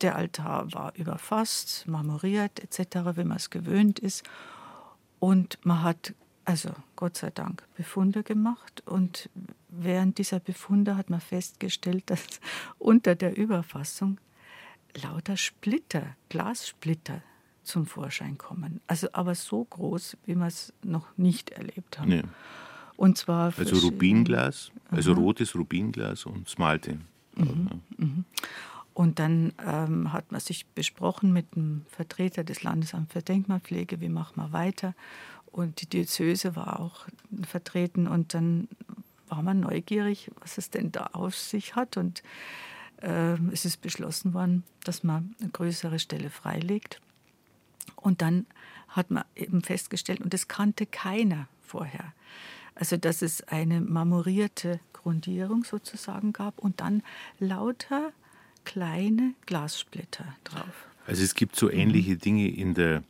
[0.00, 4.24] der Altar war überfasst, marmoriert etc., wie man es gewöhnt ist.
[5.18, 6.14] Und man hat,
[6.44, 8.82] also Gott sei Dank, Befunde gemacht.
[8.86, 9.30] Und
[9.68, 12.40] während dieser Befunde hat man festgestellt, dass
[12.78, 14.18] unter der Überfassung
[14.94, 17.22] lauter Splitter, Glassplitter
[17.64, 18.80] zum Vorschein kommen.
[18.86, 22.08] Also aber so groß, wie wir es noch nicht erlebt haben.
[22.08, 22.22] Nee.
[22.96, 25.20] Und zwar also Rubinglas, also Aha.
[25.20, 26.98] rotes Rubinglas und Smalte.
[27.36, 27.80] Mhm.
[27.96, 28.24] Mhm.
[28.92, 34.08] Und dann ähm, hat man sich besprochen mit dem Vertreter des Landesamts für Denkmalpflege, wie
[34.08, 34.94] machen wir weiter.
[35.46, 37.06] Und die Diözese war auch
[37.42, 38.68] vertreten und dann
[39.28, 41.96] war man neugierig, was es denn da auf sich hat.
[41.96, 42.22] Und
[43.02, 47.00] äh, es ist beschlossen worden, dass man eine größere Stelle freilegt.
[47.96, 48.46] Und dann
[48.88, 52.12] hat man eben festgestellt, und das kannte keiner vorher,
[52.74, 57.02] also dass es eine marmorierte Grundierung sozusagen gab und dann
[57.38, 58.12] lauter
[58.64, 60.86] kleine Glassplitter drauf.
[61.06, 63.02] Also es gibt so ähnliche Dinge in der,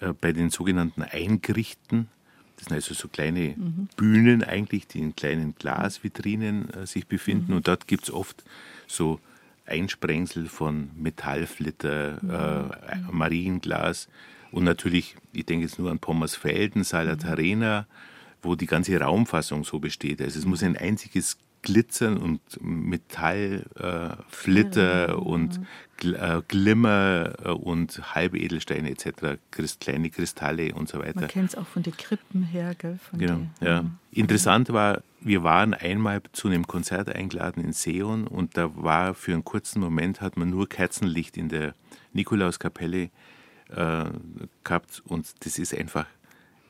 [0.00, 2.08] äh, bei den sogenannten Eingerichten.
[2.56, 3.88] Das sind also so kleine mhm.
[3.96, 7.52] Bühnen eigentlich, die in kleinen Glasvitrinen äh, sich befinden.
[7.52, 7.56] Mhm.
[7.58, 8.42] Und dort gibt es oft
[8.88, 9.20] so
[9.66, 12.30] Einsprengsel von Metallflitter, mhm.
[12.30, 14.08] äh, Marienglas
[14.50, 17.86] Und natürlich, ich denke jetzt nur an Pommersfelden, Salatarena,
[18.42, 20.20] wo die ganze Raumfassung so besteht.
[20.20, 25.14] Also es muss ein einziges Glitzern und Metall, äh, Flitter ja.
[25.14, 25.60] und
[25.96, 31.20] Gl äh, Glimmer äh, und Halbedelsteine etc., Christ, kleine Kristalle und so weiter.
[31.20, 32.74] Man kennt es auch von den Krippen her.
[32.74, 33.84] Gell, genau, die, ja.
[34.10, 39.32] Interessant war, wir waren einmal zu einem Konzert eingeladen in Seon und da war für
[39.32, 41.74] einen kurzen Moment, hat man nur Kerzenlicht in der
[42.12, 43.10] Nikolauskapelle
[43.68, 44.04] äh,
[44.64, 46.06] gehabt und das ist einfach,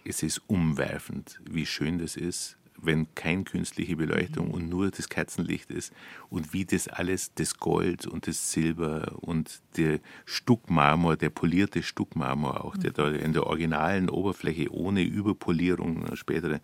[0.05, 5.71] es ist umwerfend, wie schön das ist wenn kein künstliche Beleuchtung und nur das Kerzenlicht
[5.71, 5.93] ist
[6.29, 12.65] und wie das alles, das Gold und das Silber und der Stuckmarmor, der polierte Stuckmarmor
[12.65, 16.61] auch, der da in der originalen Oberfläche ohne Überpolierung später,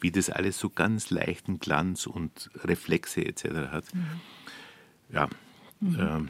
[0.00, 3.44] wie das alles so ganz leichten Glanz und Reflexe etc.
[3.70, 3.84] hat.
[3.94, 4.04] Mhm.
[5.10, 5.28] Ja,
[5.80, 5.96] mhm.
[5.98, 6.28] Ähm,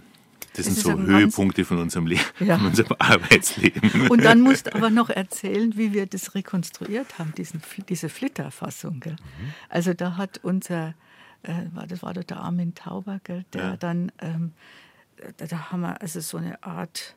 [0.58, 2.58] das sind so Höhepunkte von unserem, Leben, ja.
[2.58, 4.08] von unserem Arbeitsleben.
[4.08, 9.02] Und dann musst du aber noch erzählen, wie wir das rekonstruiert haben, diesen, diese Flitterfassung.
[9.04, 9.16] Mhm.
[9.68, 10.94] Also da hat unser,
[11.44, 11.52] äh,
[11.86, 13.76] das war der Armin Tauber, gell, der ja.
[13.76, 14.52] dann, ähm,
[15.36, 17.14] da, da, haben wir also so eine Art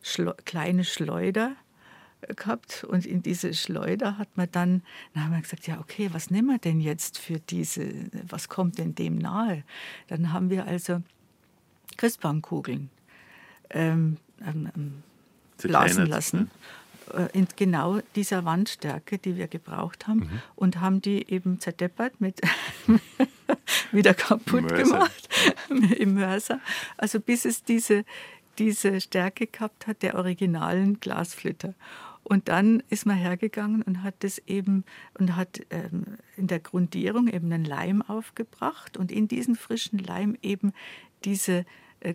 [0.00, 1.56] Schle kleine Schleuder
[2.36, 4.82] gehabt und in diese Schleuder hat man dann,
[5.12, 7.92] dann haben wir gesagt, ja okay, was nehmen wir denn jetzt für diese,
[8.28, 9.62] was kommt denn dem nahe?
[10.08, 11.02] Dann haben wir also
[11.98, 12.88] Christbaumkugeln
[13.70, 15.02] ähm, ähm, ähm
[15.58, 16.38] blasen lassen.
[16.38, 17.28] Ne?
[17.32, 20.42] Äh, in genau dieser Wandstärke, die wir gebraucht haben, mhm.
[20.56, 22.40] und haben die eben zerdeppert mit
[23.92, 24.76] wieder kaputt Mörser.
[24.84, 25.28] gemacht
[25.98, 26.60] im Mörser.
[26.96, 28.04] Also bis es diese,
[28.58, 31.74] diese Stärke gehabt hat der originalen Glasflitter.
[32.24, 34.84] Und dann ist man hergegangen und hat das eben
[35.18, 36.04] und hat ähm,
[36.36, 40.74] in der Grundierung eben einen Leim aufgebracht und in diesen frischen Leim eben
[41.24, 41.64] diese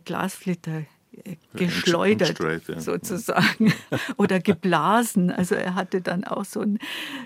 [0.03, 0.83] Glasflitter
[1.23, 2.79] äh, geschleudert ja.
[2.79, 3.73] sozusagen
[4.17, 5.31] oder geblasen.
[5.31, 6.79] Also er hatte dann auch so ein,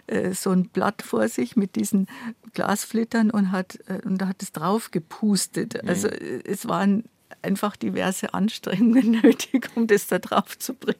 [0.07, 2.07] äh, so ein Blatt vor sich mit diesen
[2.53, 5.87] Glasflittern und hat, und hat es drauf gepustet.
[5.87, 7.03] Also es waren
[7.41, 10.99] einfach diverse Anstrengungen nötig, um das da drauf zu bringen.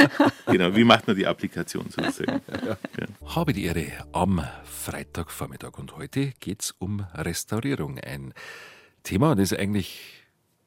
[0.46, 2.40] genau, wie macht man die Applikation sozusagen?
[2.64, 2.76] Ja.
[2.98, 3.34] Ja.
[3.34, 7.98] Habe die Ehre am Freitagvormittag und heute geht es um Restaurierung.
[7.98, 8.34] Ein
[9.02, 10.17] Thema, das eigentlich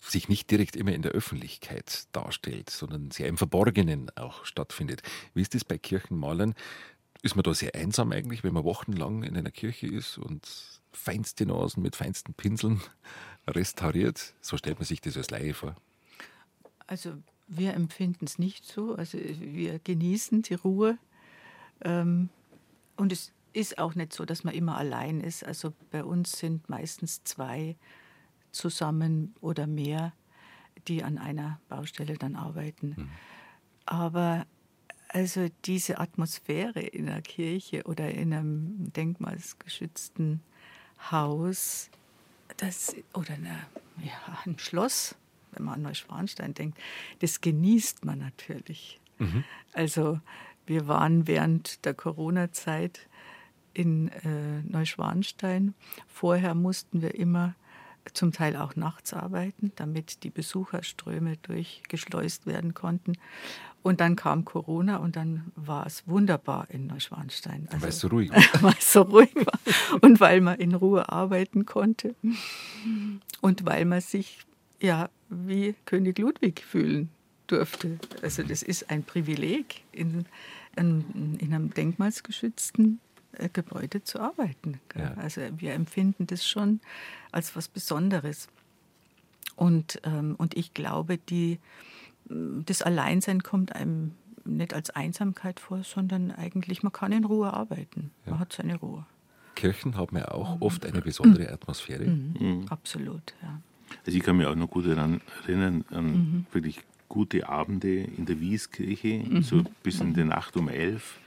[0.09, 5.03] sich nicht direkt immer in der Öffentlichkeit darstellt, sondern sehr im Verborgenen auch stattfindet.
[5.33, 6.55] Wie ist das bei Kirchenmalern?
[7.21, 10.47] Ist man da sehr einsam eigentlich, wenn man wochenlang in einer Kirche ist und
[10.91, 12.81] feinste Nasen mit feinsten Pinseln
[13.47, 14.33] restauriert?
[14.41, 15.75] So stellt man sich das als Laie vor.
[16.87, 17.13] Also
[17.47, 18.95] wir empfinden es nicht so.
[18.95, 20.97] Also wir genießen die Ruhe.
[21.83, 22.29] Ähm,
[22.97, 25.45] und es ist auch nicht so, dass man immer allein ist.
[25.45, 27.75] Also bei uns sind meistens zwei
[28.51, 30.13] zusammen oder mehr,
[30.87, 32.95] die an einer Baustelle dann arbeiten.
[32.97, 33.09] Mhm.
[33.85, 34.45] Aber
[35.09, 40.41] also diese Atmosphäre in einer Kirche oder in einem denkmalsgeschützten
[41.11, 41.89] Haus
[42.57, 43.65] das, oder eine,
[44.03, 45.15] ja, ein Schloss,
[45.51, 46.77] wenn man an Neuschwanstein denkt,
[47.19, 48.99] das genießt man natürlich.
[49.19, 49.43] Mhm.
[49.73, 50.19] Also
[50.65, 53.07] wir waren während der Corona-Zeit
[53.73, 55.73] in äh, Neuschwanstein.
[56.07, 57.55] Vorher mussten wir immer
[58.13, 63.13] zum Teil auch nachts arbeiten, damit die Besucherströme durchgeschleust werden konnten.
[63.83, 67.67] Und dann kam Corona und dann war es wunderbar in Neuschwanstein.
[67.71, 68.61] Also, weil es so ruhig war.
[68.61, 69.59] weil es so ruhig war
[70.01, 72.15] und weil man in Ruhe arbeiten konnte
[73.41, 74.39] und weil man sich
[74.79, 77.09] ja wie König Ludwig fühlen
[77.47, 77.99] durfte.
[78.21, 80.25] Also das ist ein Privileg, in,
[80.75, 82.99] in, in einem denkmalsgeschützten
[83.53, 84.79] Gebäude zu arbeiten.
[84.95, 85.13] Ja.
[85.15, 86.79] Also wir empfinden das schon
[87.31, 88.47] als was Besonderes.
[89.55, 91.59] Und, ähm, und ich glaube, die,
[92.25, 94.11] das Alleinsein kommt einem
[94.45, 98.11] nicht als Einsamkeit vor, sondern eigentlich, man kann in Ruhe arbeiten.
[98.25, 98.31] Ja.
[98.31, 99.05] Man hat seine Ruhe.
[99.55, 100.61] Kirchen haben ja auch mhm.
[100.61, 102.05] oft eine besondere Atmosphäre.
[102.05, 102.35] Mhm.
[102.39, 102.65] Mhm.
[102.69, 103.59] Absolut, ja.
[104.05, 106.45] Also ich kann mich auch noch gut daran erinnern, an mhm.
[106.51, 106.79] wirklich
[107.09, 109.43] gute Abende in der Wieskirche, mhm.
[109.43, 111.19] so bis in die Nacht um elf.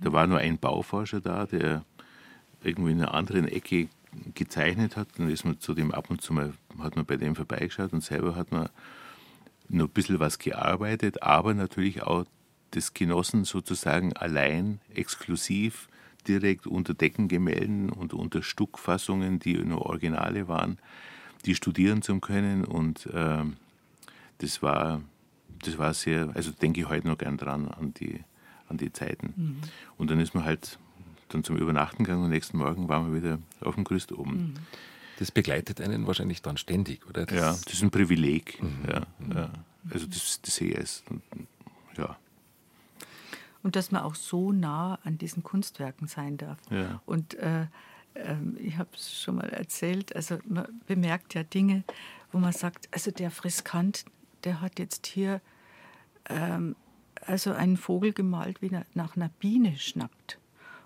[0.00, 1.84] Da war nur ein Bauforscher da, der
[2.62, 3.88] irgendwie in einer anderen Ecke
[4.34, 5.08] gezeichnet hat.
[5.16, 8.02] Dann ist man zu dem ab und zu mal, hat man bei dem vorbeigeschaut und
[8.02, 8.68] selber hat man
[9.68, 12.24] noch ein bisschen was gearbeitet, aber natürlich auch
[12.70, 15.88] das genossen sozusagen allein, exklusiv,
[16.28, 20.78] direkt unter Deckengemälden und unter Stuckfassungen, die nur Originale waren,
[21.44, 22.64] die studieren zu können.
[22.64, 23.44] Und äh,
[24.38, 25.00] das war,
[25.64, 28.20] das war sehr, also denke ich heute noch gern dran an die,
[28.68, 29.34] an die Zeiten.
[29.36, 29.60] Mhm.
[29.96, 30.78] Und dann ist man halt
[31.28, 34.36] dann zum Übernachten gegangen und nächsten Morgen waren wir wieder auf dem Gerüst oben.
[34.36, 34.54] Mhm.
[35.18, 37.26] Das begleitet einen wahrscheinlich dann ständig, oder?
[37.26, 38.62] Das ja, das ist ein Privileg.
[38.62, 38.84] Mhm.
[38.88, 39.50] Ja, ja.
[39.90, 41.04] Also das, das sehe ich als,
[41.96, 42.16] ja.
[43.62, 46.58] und dass man auch so nah an diesen Kunstwerken sein darf.
[46.70, 47.00] Ja.
[47.06, 47.62] Und äh,
[48.14, 51.84] äh, ich habe es schon mal erzählt, also man bemerkt ja Dinge,
[52.32, 54.04] wo man sagt, also der Friskant,
[54.44, 55.40] der hat jetzt hier
[56.28, 56.76] ähm,
[57.26, 60.38] also einen Vogel gemalt, wie er nach einer Biene schnappt.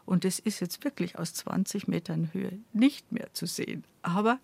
[0.07, 3.84] Und es ist jetzt wirklich aus 20 Metern Höhe nicht mehr zu sehen.
[4.03, 4.41] Aber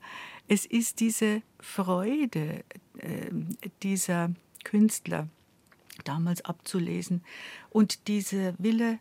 [0.46, 2.62] es ist diese Freude
[2.98, 3.30] äh,
[3.82, 4.30] dieser
[4.64, 5.28] Künstler
[6.04, 7.22] damals abzulesen
[7.70, 8.98] und dieser Wille,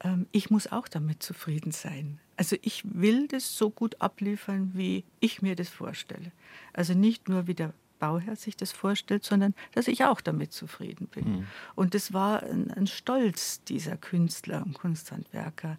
[0.00, 2.18] äh, ich muss auch damit zufrieden sein.
[2.36, 6.32] Also ich will das so gut abliefern, wie ich mir das vorstelle.
[6.72, 7.72] Also nicht nur wie der
[8.02, 11.24] Bauherr sich das vorstellt, sondern dass ich auch damit zufrieden bin.
[11.24, 11.46] Mhm.
[11.76, 15.78] Und das war ein, ein, Stolz dieser Künstler und Kunsthandwerker,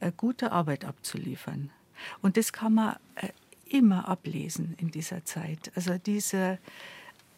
[0.00, 1.70] äh, gute Arbeit abzuliefern.
[2.22, 3.28] Und das kann man äh,
[3.66, 5.70] immer ablesen in dieser Zeit.
[5.76, 6.58] Also dieser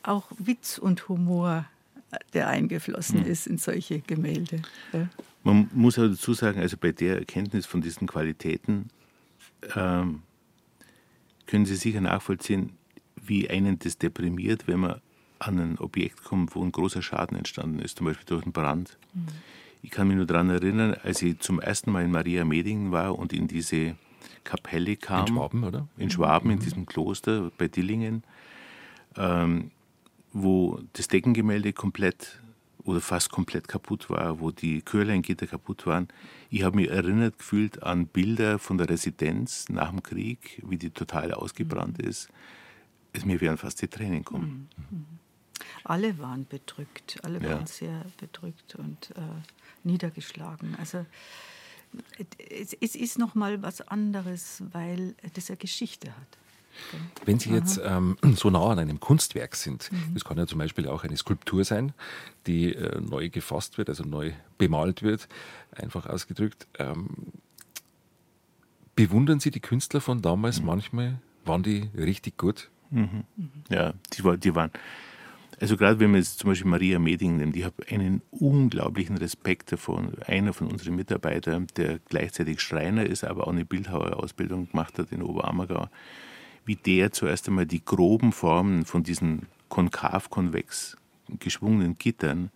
[0.02, 1.66] auch Witz und Humor,
[2.10, 3.26] äh, der eingeflossen mhm.
[3.26, 4.62] ist in solche Gemälde.
[4.94, 5.10] Ja.
[5.42, 8.88] Man muss auch dazu sagen, also bei der Erkenntnis von diesen Qualitäten
[9.76, 10.22] ähm,
[11.44, 12.78] können Sie sicher nachvollziehen,
[13.24, 15.00] wie einen das deprimiert, wenn man
[15.38, 18.96] an ein Objekt kommt, wo ein großer Schaden entstanden ist, zum Beispiel durch einen Brand.
[19.14, 19.26] Mhm.
[19.82, 23.18] Ich kann mich nur daran erinnern, als ich zum ersten Mal in Maria Medingen war
[23.18, 23.96] und in diese
[24.44, 25.26] Kapelle kam.
[25.26, 25.88] In Schwaben, oder?
[25.96, 26.54] In Schwaben, mhm.
[26.54, 28.22] in diesem Kloster bei Dillingen,
[29.16, 29.72] ähm,
[30.32, 32.40] wo das Deckengemälde komplett
[32.84, 36.08] oder fast komplett kaputt war, wo die Chörleingitter kaputt waren.
[36.50, 40.90] Ich habe mich erinnert gefühlt an Bilder von der Residenz nach dem Krieg, wie die
[40.90, 42.08] total ausgebrannt mhm.
[42.08, 42.28] ist
[43.24, 44.68] mir werden fast die Tränen kommen.
[44.90, 45.06] Mhm.
[45.84, 47.50] Alle waren bedrückt, alle ja.
[47.50, 49.20] waren sehr bedrückt und äh,
[49.84, 50.76] niedergeschlagen.
[50.78, 51.04] Also
[52.48, 56.38] es, es ist noch mal was anderes, weil das eine Geschichte hat.
[57.26, 60.14] Wenn Sie jetzt ähm, so nah an einem Kunstwerk sind, mhm.
[60.14, 61.92] das kann ja zum Beispiel auch eine Skulptur sein,
[62.46, 65.28] die äh, neu gefasst wird, also neu bemalt wird,
[65.72, 66.66] einfach ausgedrückt.
[66.78, 67.08] Ähm,
[68.94, 70.66] bewundern Sie die Künstler von damals mhm.
[70.66, 71.18] manchmal?
[71.44, 72.70] Waren die richtig gut?
[72.92, 73.24] Mhm.
[73.70, 74.70] Ja, die, war, die waren.
[75.60, 79.72] Also gerade wenn man jetzt zum Beispiel Maria Meding nimmt, ich habe einen unglaublichen Respekt
[79.72, 80.12] davon.
[80.26, 85.22] Einer von unseren Mitarbeitern, der gleichzeitig Schreiner ist, aber auch eine Bildhauerausbildung gemacht hat in
[85.22, 85.88] Oberammergau,
[86.64, 90.96] wie der zuerst einmal die groben Formen von diesen konkav-konvex
[91.38, 92.50] geschwungenen Gittern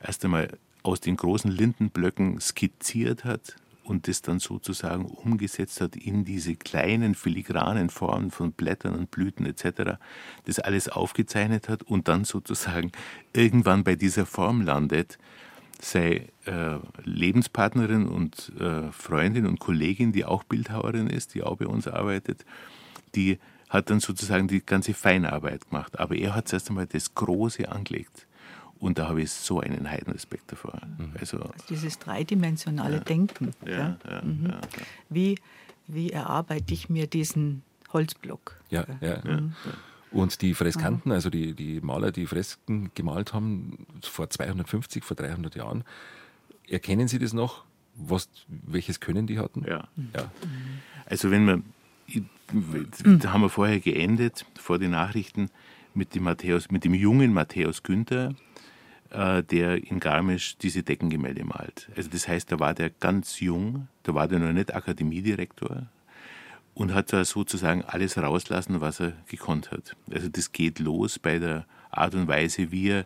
[0.00, 6.24] erst einmal aus den großen Lindenblöcken skizziert hat, und das dann sozusagen umgesetzt hat in
[6.24, 9.98] diese kleinen filigranen Formen von Blättern und Blüten etc.,
[10.46, 12.92] das alles aufgezeichnet hat und dann sozusagen
[13.32, 15.18] irgendwann bei dieser Form landet,
[15.80, 21.66] sei äh, Lebenspartnerin und äh, Freundin und Kollegin, die auch Bildhauerin ist, die auch bei
[21.66, 22.44] uns arbeitet,
[23.14, 25.98] die hat dann sozusagen die ganze Feinarbeit gemacht.
[25.98, 28.26] Aber er hat zuerst einmal das Große angelegt.
[28.80, 30.80] Und da habe ich so einen Heidenrespekt davor.
[30.98, 31.12] Mhm.
[31.18, 33.52] Also, also, dieses dreidimensionale ja, Denken.
[33.66, 34.52] Ja, ja, mhm.
[35.08, 35.38] Wie,
[35.86, 37.62] wie erarbeite ich mir diesen
[37.92, 38.60] Holzblock?
[38.70, 39.22] Ja, ja.
[39.24, 39.54] Mhm.
[40.10, 45.56] Und die Freskanten, also die, die Maler, die Fresken gemalt haben, vor 250, vor 300
[45.56, 45.82] Jahren,
[46.68, 47.64] erkennen Sie das noch?
[47.96, 49.64] Was, welches Können die hatten?
[49.66, 49.88] Ja.
[50.14, 50.30] ja.
[51.06, 51.64] Also wenn man,
[53.20, 55.50] da haben wir vorher geendet, vor den Nachrichten,
[55.94, 58.34] mit dem, Matthäus, mit dem jungen Matthäus Günther,
[59.10, 61.88] der in Garmisch diese Deckengemälde malt.
[61.96, 65.86] Also das heißt, da war der ganz jung, da war der noch nicht Akademiedirektor
[66.74, 69.96] und hat da sozusagen alles rauslassen, was er gekonnt hat.
[70.10, 73.04] Also das geht los bei der Art und Weise, wie er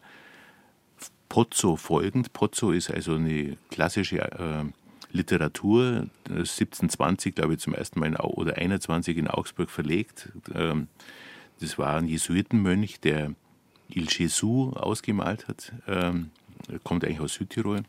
[1.29, 4.65] Pozzo folgend, Pozzo ist also eine klassische äh,
[5.13, 10.31] Literatur, 1720, glaube ich, zum ersten Mal in, oder 21 in Augsburg verlegt.
[10.55, 10.89] Ähm,
[11.61, 13.35] das war ein Jesuitenmönch, der
[13.89, 15.73] Il Gesù ausgemalt hat.
[15.87, 16.31] Ähm,
[16.85, 17.83] kommt eigentlich aus Südtirol.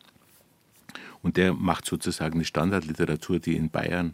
[1.21, 4.13] Und der macht sozusagen eine Standardliteratur, die in Bayern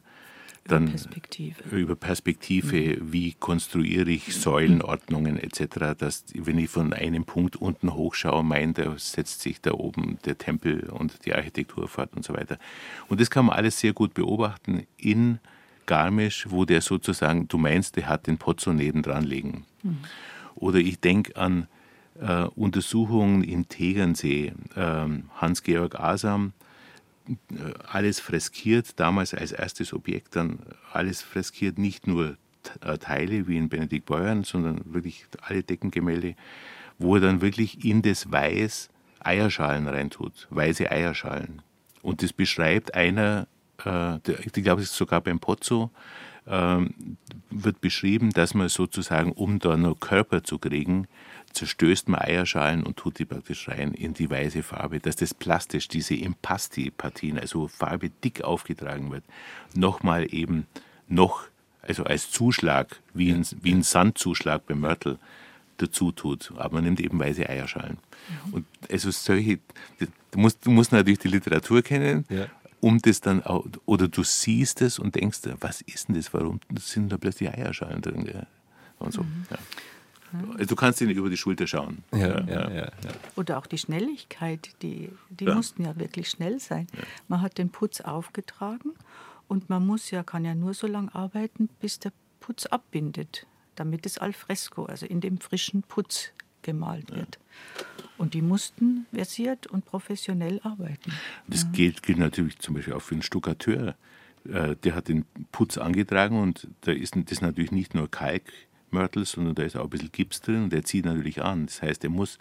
[0.68, 3.14] dann über Perspektive, über Perspektive mhm.
[3.14, 8.98] wie konstruiere ich Säulenordnungen etc., dass wenn ich von einem Punkt unten hochschaue, meine, da
[8.98, 12.58] setzt sich da oben der Tempel und die Architektur fort und so weiter.
[13.08, 15.40] Und das kann man alles sehr gut beobachten in
[15.86, 19.66] Garmisch, wo der sozusagen, du meinst, der hat den Pozzo nebendran liegen.
[19.84, 20.00] Mhm.
[20.56, 21.68] Oder ich denke an
[22.20, 24.54] äh, Untersuchungen in Tegernsee.
[24.76, 26.54] Ähm, Hans-Georg Asam,
[27.28, 27.34] äh,
[27.88, 30.60] alles freskiert, damals als erstes Objekt, dann
[30.92, 32.38] alles freskiert, nicht nur
[32.82, 36.36] äh, Teile wie in Benedikt Beuern, sondern wirklich alle Deckengemälde,
[36.98, 38.90] wo er dann wirklich in das Weiß
[39.20, 41.62] Eierschalen reintut, weiße Eierschalen.
[42.02, 43.48] Und das beschreibt einer,
[43.84, 45.90] äh, ich glaube, es ist sogar beim Pozzo,
[46.48, 47.18] ähm,
[47.50, 51.08] wird beschrieben, dass man sozusagen, um da noch Körper zu kriegen,
[51.56, 55.88] zerstößt man Eierschalen und tut die praktisch rein in die weiße Farbe, dass das plastisch,
[55.88, 59.24] diese Impasti-Partien, also Farbe dick aufgetragen wird,
[59.74, 60.68] nochmal eben
[61.08, 61.44] noch,
[61.82, 65.18] also als Zuschlag, wie ein, wie ein Sandzuschlag beim Mörtel,
[65.78, 66.54] dazu tut.
[66.58, 67.98] Aber man nimmt eben weiße Eierschalen.
[68.48, 68.54] Mhm.
[68.54, 69.60] Und also solche,
[70.32, 72.48] du musst, du musst natürlich die Literatur kennen, ja.
[72.80, 76.60] um das dann auch, oder du siehst es und denkst, was ist denn das, warum
[76.80, 78.46] sind da plötzlich Eierschalen drin?
[79.00, 79.24] Und so.
[79.24, 79.46] Mhm.
[79.50, 79.58] Ja.
[80.54, 82.04] Also du kannst ihnen über die Schulter schauen.
[82.12, 82.92] Ja, ja, ja.
[83.36, 86.88] Oder auch die Schnelligkeit, die, die mussten ja wirklich schnell sein.
[87.28, 88.92] Man hat den Putz aufgetragen
[89.48, 94.06] und man muss ja, kann ja nur so lange arbeiten, bis der Putz abbindet damit
[94.06, 96.32] es al fresco, also in dem frischen Putz
[96.62, 97.40] gemalt wird.
[98.18, 101.12] Und die mussten versiert und professionell arbeiten.
[101.48, 103.96] Das gilt, gilt natürlich zum Beispiel auch für einen Stuckateur.
[104.50, 108.10] Äh, der hat den Putz angetragen und da ist das natürlich nicht nur
[108.96, 111.66] Kalkmörtel, sondern da ist auch ein bisschen Gips drin und der zieht natürlich an.
[111.66, 112.38] Das heißt, er muss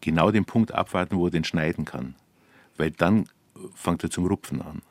[0.00, 2.14] genau den Punkt abwarten, wo er den schneiden kann.
[2.76, 3.28] Weil dann
[3.74, 4.82] fängt er zum Rupfen an.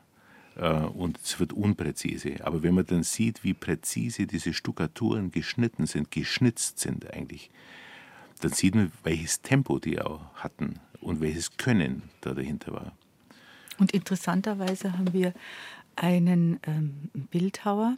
[0.56, 2.44] Äh, und es wird unpräzise.
[2.44, 7.50] Aber wenn man dann sieht, wie präzise diese Stuckaturen geschnitten sind, geschnitzt sind eigentlich,
[8.40, 12.92] dann sieht man, welches Tempo die auch hatten und welches Können da dahinter war.
[13.78, 15.32] Und interessanterweise haben wir
[15.96, 17.96] einen ähm, Bildhauer,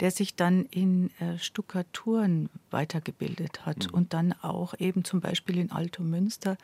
[0.00, 3.94] der sich dann in äh, Stuckaturen weitergebildet hat mhm.
[3.94, 6.56] und dann auch eben zum Beispiel in Alto Münster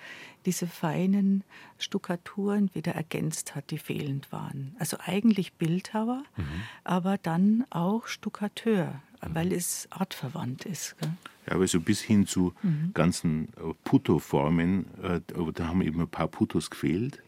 [0.47, 1.45] diese feinen
[1.79, 4.75] Stuckaturen wieder ergänzt hat, die fehlend waren.
[4.79, 6.45] Also eigentlich Bildhauer, mhm.
[6.85, 9.35] aber dann auch Stuckateur, mhm.
[9.35, 10.97] weil es artverwandt ist.
[10.99, 11.11] Gell?
[11.47, 12.93] Ja, aber so bis hin zu mhm.
[12.95, 15.20] ganzen äh, Putto-Formen, äh,
[15.53, 17.22] da haben eben ein paar Puttos gefehlt.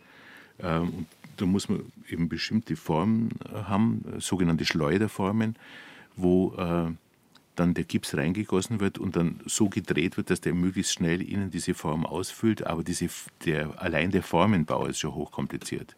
[0.58, 1.06] Ähm,
[1.36, 5.56] da muss man eben bestimmte Formen äh, haben, sogenannte Schleuderformen,
[6.16, 6.92] wo äh,
[7.56, 11.50] dann der Gips reingegossen wird und dann so gedreht wird, dass der möglichst schnell innen
[11.50, 12.66] diese Form ausfüllt.
[12.66, 13.08] Aber diese,
[13.44, 15.96] der, allein der Formenbau ist schon hochkompliziert.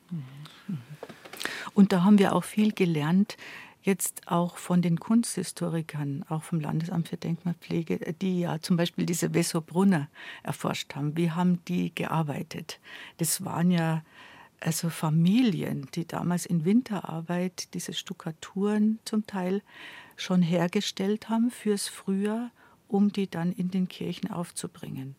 [1.75, 3.37] Und da haben wir auch viel gelernt,
[3.83, 9.35] jetzt auch von den Kunsthistorikern, auch vom Landesamt für Denkmalpflege, die ja zum Beispiel diese
[9.35, 10.09] Wessobrunner
[10.43, 11.17] erforscht haben.
[11.17, 12.81] Wie haben die gearbeitet?
[13.19, 14.03] Das waren ja
[14.61, 19.63] also Familien, die damals in Winterarbeit diese Stuckaturen zum Teil
[20.17, 22.51] schon hergestellt haben fürs Frühjahr,
[22.89, 25.15] um die dann in den Kirchen aufzubringen.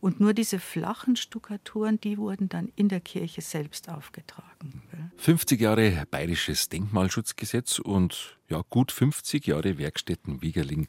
[0.00, 4.82] Und nur diese flachen Stuckaturen, die wurden dann in der Kirche selbst aufgetragen.
[5.16, 10.88] 50 Jahre bayerisches Denkmalschutzgesetz und ja, gut 50 Jahre Werkstätten Wiegerling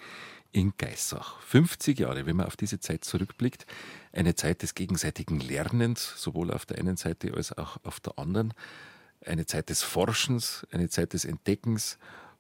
[0.54, 1.40] in Geissach.
[1.42, 3.66] 50 Jahre, wenn man auf diese Zeit zurückblickt,
[4.14, 8.54] eine Zeit des gegenseitigen Lernens, sowohl auf der einen Seite als auch auf der anderen,
[9.26, 11.98] eine Zeit des Forschens, eine Zeit des Entdeckens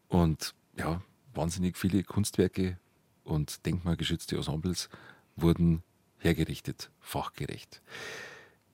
[0.07, 1.01] und ja,
[1.34, 2.78] wahnsinnig viele Kunstwerke
[3.24, 4.89] und denkmalgeschützte Ensembles
[5.36, 5.84] wurden
[6.20, 7.82] hergerichtet, fachgerecht.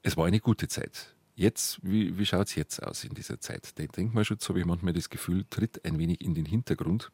[0.02, 1.16] Es war eine gute Zeit.
[1.36, 3.78] Jetzt, wie, wie schaut es jetzt aus in dieser Zeit?
[3.78, 7.12] Der Denkmalschutz, habe ich manchmal das Gefühl, tritt ein wenig in den Hintergrund.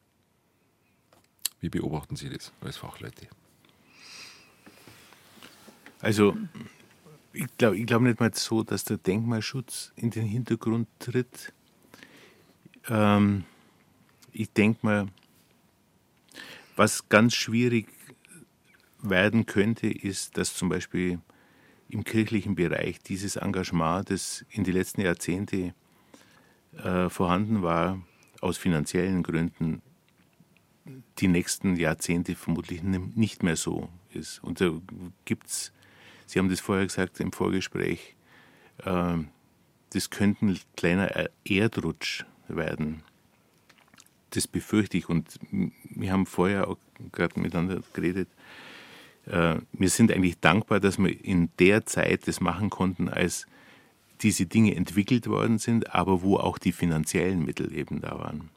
[1.61, 3.27] Wie beobachten Sie das als Fachleute?
[5.99, 6.37] Also,
[7.33, 11.53] ich glaube ich glaub nicht mal so, dass der Denkmalschutz in den Hintergrund tritt.
[12.87, 13.45] Ähm,
[14.31, 15.07] ich denke mal,
[16.75, 17.87] was ganz schwierig
[19.01, 21.19] werden könnte, ist, dass zum Beispiel
[21.89, 25.73] im kirchlichen Bereich dieses Engagement, das in den letzten Jahrzehnten
[26.77, 28.01] äh, vorhanden war,
[28.41, 29.81] aus finanziellen Gründen
[31.19, 34.43] die nächsten Jahrzehnte vermutlich nicht mehr so ist.
[34.43, 34.71] Und da
[35.25, 35.71] gibt es,
[36.27, 38.15] Sie haben das vorher gesagt im Vorgespräch,
[38.83, 39.17] äh,
[39.91, 43.03] das könnte ein kleiner Erdrutsch werden.
[44.31, 45.07] Das befürchte ich.
[45.09, 46.77] Und wir haben vorher auch
[47.11, 48.27] gerade miteinander geredet.
[49.25, 53.47] Äh, wir sind eigentlich dankbar, dass wir in der Zeit das machen konnten, als
[54.21, 58.49] diese Dinge entwickelt worden sind, aber wo auch die finanziellen Mittel eben da waren.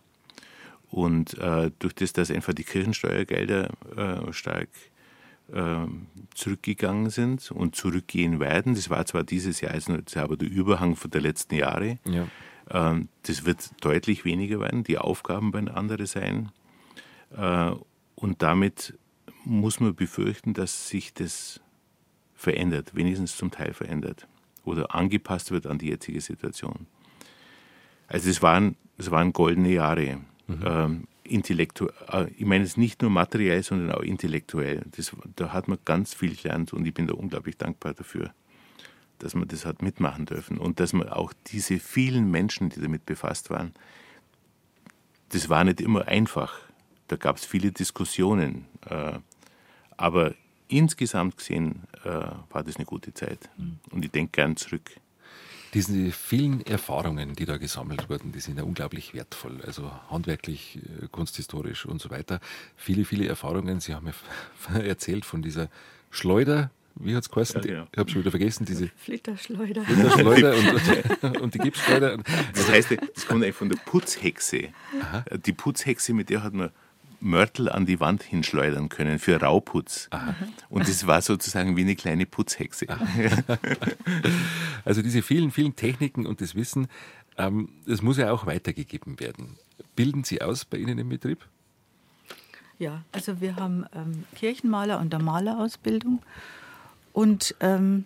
[0.91, 4.69] Und äh, durch das, dass einfach die Kirchensteuergelder äh, stark
[5.53, 5.87] äh,
[6.35, 10.49] zurückgegangen sind und zurückgehen werden, das war zwar dieses Jahr, also das ist aber der
[10.49, 12.27] Überhang von der letzten Jahre, ja.
[12.71, 16.51] Ähm, das wird deutlich weniger werden, die Aufgaben werden andere sein.
[17.37, 17.73] Äh,
[18.15, 18.99] und damit
[19.45, 21.61] muss man befürchten, dass sich das
[22.35, 24.27] verändert, wenigstens zum Teil verändert
[24.65, 26.87] oder angepasst wird an die jetzige Situation.
[28.07, 30.63] Also es waren, es waren goldene Jahre Mhm.
[30.65, 34.83] Ähm, intellektuell, äh, ich meine es nicht nur materiell, sondern auch intellektuell.
[34.97, 38.33] Das, da hat man ganz viel gelernt und ich bin da unglaublich dankbar dafür,
[39.19, 43.05] dass man das hat mitmachen dürfen und dass man auch diese vielen Menschen, die damit
[43.07, 43.73] befasst waren,
[45.29, 46.55] das war nicht immer einfach.
[47.09, 48.65] Da gab es viele Diskussionen.
[48.87, 49.19] Äh,
[49.97, 50.35] aber
[50.69, 53.51] insgesamt gesehen äh, war das eine gute Zeit.
[53.59, 53.79] Mhm.
[53.91, 54.93] Und ich denke gern zurück.
[55.75, 59.61] Diese vielen Erfahrungen, die da gesammelt wurden, die sind ja unglaublich wertvoll.
[59.67, 62.41] Also handwerklich, äh, kunsthistorisch und so weiter.
[62.77, 63.81] Viele, viele Erfahrungen.
[63.81, 65.69] Sie haben ja erzählt von dieser
[66.11, 67.63] Schleuder, wie hat es geheißen?
[67.63, 67.87] Ja, genau.
[67.93, 69.83] Ich habe schon wieder vergessen, diese Flitterschleuder.
[69.83, 72.19] Flitterschleuder und, und, die Gipsschleuder.
[72.55, 74.71] Das heißt, das kommt eigentlich von der Putzhexe.
[75.01, 75.25] Aha.
[75.37, 76.71] Die Putzhexe, mit der hat man
[77.21, 80.09] Mörtel an die Wand hinschleudern können für Rauputz.
[80.11, 80.35] Aha.
[80.69, 82.87] Und das war sozusagen wie eine kleine Putzhexe.
[84.85, 86.89] also diese vielen, vielen Techniken und das Wissen,
[87.37, 89.57] ähm, das muss ja auch weitergegeben werden.
[89.97, 91.45] Bilden Sie aus bei Ihnen im Betrieb?
[92.79, 96.23] Ja, also wir haben ähm, Kirchenmaler und der Malerausbildung.
[97.13, 98.05] Und ähm,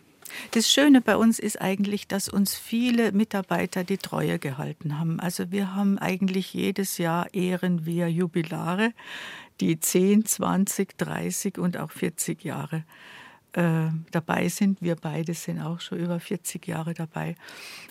[0.52, 5.20] das Schöne bei uns ist eigentlich, dass uns viele Mitarbeiter die Treue gehalten haben.
[5.20, 8.92] Also wir haben eigentlich jedes Jahr ehren wir Jubilare,
[9.60, 12.84] die 10, 20, 30 und auch 40 Jahre
[13.52, 14.80] äh, dabei sind.
[14.80, 17.36] Wir beide sind auch schon über 40 Jahre dabei.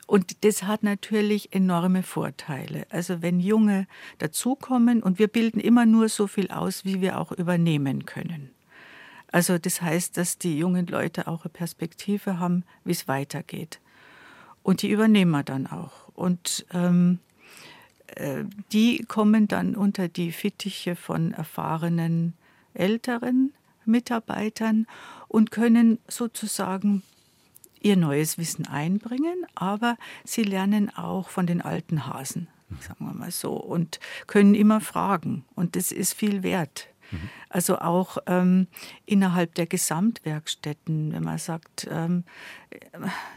[0.08, 2.86] Und das hat natürlich enorme Vorteile.
[2.89, 3.88] Also wenn Junge
[4.18, 8.50] dazukommen und wir bilden immer nur so viel aus, wie wir auch übernehmen können.
[9.32, 13.79] Also das heißt, dass die jungen Leute auch eine Perspektive haben, wie es weitergeht.
[14.63, 16.09] Und die übernehmen wir dann auch.
[16.13, 17.19] Und ähm,
[18.15, 22.34] äh, die kommen dann unter die Fittiche von erfahrenen
[22.73, 23.53] älteren
[23.86, 24.86] Mitarbeitern
[25.27, 27.03] und können sozusagen
[27.82, 32.47] ihr neues Wissen einbringen, aber sie lernen auch von den alten Hasen,
[32.79, 35.45] sagen wir mal so, und können immer fragen.
[35.55, 36.91] Und das ist viel wert.
[37.49, 38.68] Also auch ähm,
[39.05, 42.24] innerhalb der Gesamtwerkstätten, wenn man sagt, ähm,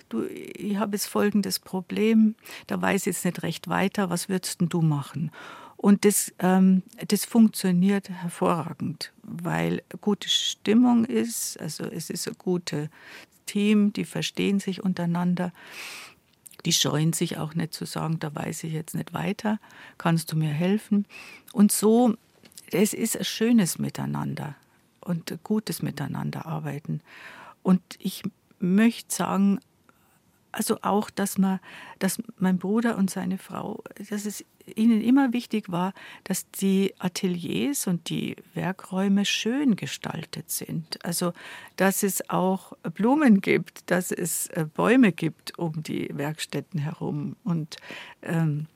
[0.09, 2.35] du, ich habe jetzt folgendes Problem,
[2.67, 5.31] da weiß ich jetzt nicht recht weiter, was würdest du machen?
[5.77, 12.89] Und das, ähm, das funktioniert hervorragend, weil gute Stimmung ist, also es ist ein gutes
[13.45, 15.53] Team, die verstehen sich untereinander.
[16.65, 19.61] Die scheuen sich auch nicht zu sagen, da weiß ich jetzt nicht weiter,
[19.99, 21.07] kannst du mir helfen?
[21.53, 22.15] Und so
[22.75, 24.57] es ist ein schönes Miteinander
[25.01, 27.01] und gutes Miteinander arbeiten.
[27.63, 28.23] Und ich
[28.59, 29.61] möchte sagen,
[30.53, 31.61] also auch, dass man,
[31.99, 34.45] dass mein Bruder und seine Frau, dass es
[34.77, 41.05] ihnen immer wichtig war, dass die Ateliers und die Werkräume schön gestaltet sind.
[41.05, 41.33] Also,
[41.77, 47.77] dass es auch Blumen gibt, dass es äh, Bäume gibt um die Werkstätten herum und
[48.23, 48.67] ähm,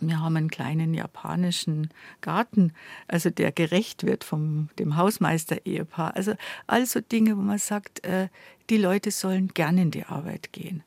[0.00, 1.90] wir haben einen kleinen japanischen
[2.20, 2.72] Garten,
[3.08, 6.14] also der gerecht wird vom dem Hausmeister-Ehepaar.
[6.16, 6.34] Also
[6.66, 8.28] also Dinge, wo man sagt, äh,
[8.70, 10.82] die Leute sollen gerne in die Arbeit gehen.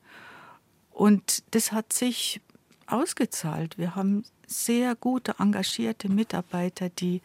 [0.90, 2.40] Und das hat sich
[2.86, 3.78] ausgezahlt.
[3.78, 7.22] Wir haben sehr gute, engagierte Mitarbeiter, die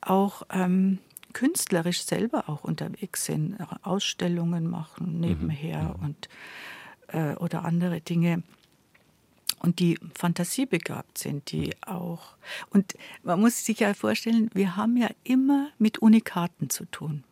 [0.00, 0.98] auch ähm,
[1.32, 6.04] künstlerisch selber auch unterwegs sind, Ausstellungen machen nebenher mhm.
[6.04, 6.28] und
[7.08, 8.42] äh, oder andere Dinge
[9.60, 12.34] und die fantasiebegabt sind, die auch.
[12.70, 17.24] Und man muss sich ja vorstellen, wir haben ja immer mit Unikaten zu tun.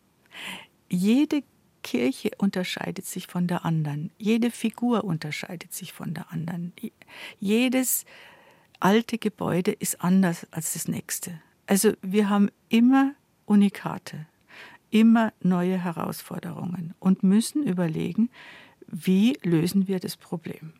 [0.89, 1.43] Jede
[1.83, 4.11] Kirche unterscheidet sich von der anderen.
[4.17, 6.73] Jede Figur unterscheidet sich von der anderen.
[7.39, 8.05] Jedes
[8.79, 11.41] alte Gebäude ist anders als das nächste.
[11.67, 13.13] Also wir haben immer
[13.45, 14.27] Unikate,
[14.91, 18.29] immer neue Herausforderungen und müssen überlegen,
[18.87, 20.73] wie lösen wir das Problem.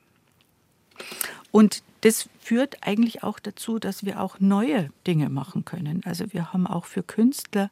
[1.51, 6.01] Und das führt eigentlich auch dazu, dass wir auch neue Dinge machen können.
[6.05, 7.69] Also wir haben auch für Künstler,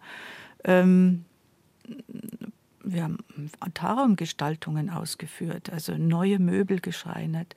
[0.64, 1.26] ähm,
[2.84, 3.18] wir haben
[3.60, 7.56] Antaraumgestaltungen ausgeführt, also neue Möbel geschreinert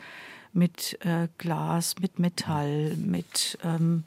[0.53, 4.05] mit äh, Glas, mit Metall, mit ähm,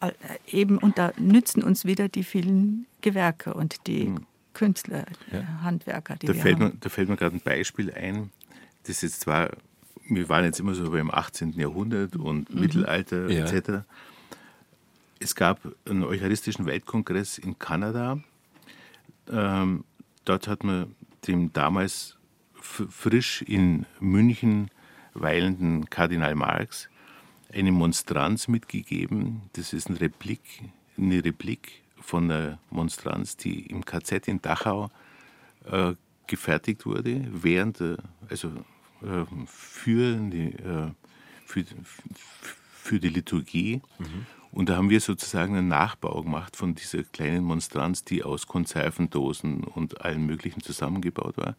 [0.00, 0.12] äh,
[0.46, 4.26] eben, und da nützen uns wieder die vielen Gewerke und die mhm.
[4.54, 5.42] Künstler, ja.
[5.62, 6.64] Handwerker, die da wir fällt haben.
[6.64, 8.30] Mir, da fällt mir gerade ein Beispiel ein,
[8.86, 9.50] das jetzt zwar
[10.08, 11.52] wir waren jetzt immer so beim 18.
[11.52, 12.60] Jahrhundert und mhm.
[12.60, 13.44] Mittelalter ja.
[13.46, 13.84] etc.
[15.20, 18.20] Es gab einen Eucharistischen Weltkongress in Kanada.
[19.30, 19.84] Ähm,
[20.24, 20.94] dort hat man
[21.26, 22.16] dem damals
[22.60, 24.70] frisch in München
[25.14, 26.88] weilenden Kardinal Marx
[27.52, 29.42] eine Monstranz mitgegeben.
[29.54, 30.40] Das ist eine Replik,
[30.96, 34.90] eine Replik von der Monstranz, die im KZ in Dachau
[35.70, 35.94] äh,
[36.26, 37.82] gefertigt wurde, während,
[38.28, 38.52] also
[39.46, 40.90] für die, äh,
[41.46, 41.64] für,
[42.72, 43.80] für die Liturgie.
[43.98, 44.26] Mhm.
[44.50, 49.62] Und da haben wir sozusagen einen Nachbau gemacht von dieser kleinen Monstranz, die aus Konservendosen
[49.62, 51.54] und allem Möglichen zusammengebaut war.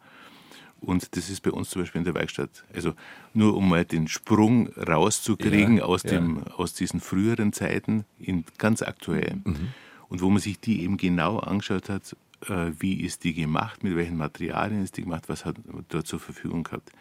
[0.81, 2.63] Und das ist bei uns zum Beispiel in der Werkstatt.
[2.73, 2.93] Also
[3.33, 6.53] nur um mal den Sprung rauszukriegen ja, aus, dem, ja.
[6.53, 9.41] aus diesen früheren Zeiten in ganz aktuell.
[9.43, 9.69] Mhm.
[10.07, 12.15] Und wo man sich die eben genau angeschaut hat,
[12.47, 16.07] äh, wie ist die gemacht, mit welchen Materialien ist die gemacht, was hat man dort
[16.07, 16.91] zur Verfügung gehabt.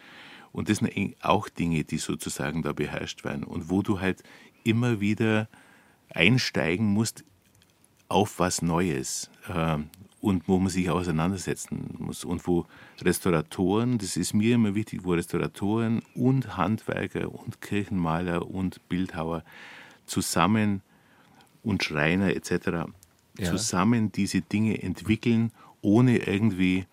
[0.52, 3.44] Und das sind auch Dinge, die sozusagen da beherrscht werden.
[3.44, 4.22] Und wo du halt
[4.64, 5.48] immer wieder
[6.10, 7.24] einsteigen musst
[8.08, 9.78] auf was Neues äh,
[10.20, 12.24] und wo man sich auseinandersetzen muss.
[12.24, 12.66] Und wo
[13.00, 19.44] Restauratoren, das ist mir immer wichtig, wo Restauratoren und Handwerker und Kirchenmaler und Bildhauer
[20.06, 20.82] zusammen
[21.62, 22.90] und Schreiner etc.
[23.38, 23.50] Ja.
[23.50, 25.52] zusammen diese Dinge entwickeln,
[25.82, 26.86] ohne irgendwie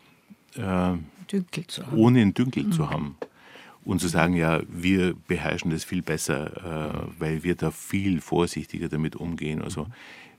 [0.55, 0.93] äh,
[1.31, 1.97] Dünkel zu haben.
[1.97, 2.71] ohne einen Dünkel mhm.
[2.73, 3.15] zu haben
[3.85, 8.89] und zu sagen, ja, wir beherrschen das viel besser, äh, weil wir da viel vorsichtiger
[8.89, 9.61] damit umgehen.
[9.61, 9.87] Also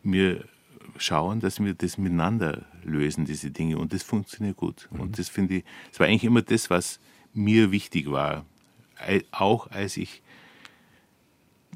[0.03, 0.45] wir
[0.99, 4.89] schauen, dass wir das miteinander lösen, diese Dinge, und das funktioniert gut.
[4.91, 5.01] Mhm.
[5.01, 7.01] Und das finde ich, das war eigentlich immer das, was
[7.33, 8.45] mir wichtig war,
[9.31, 10.23] auch als ich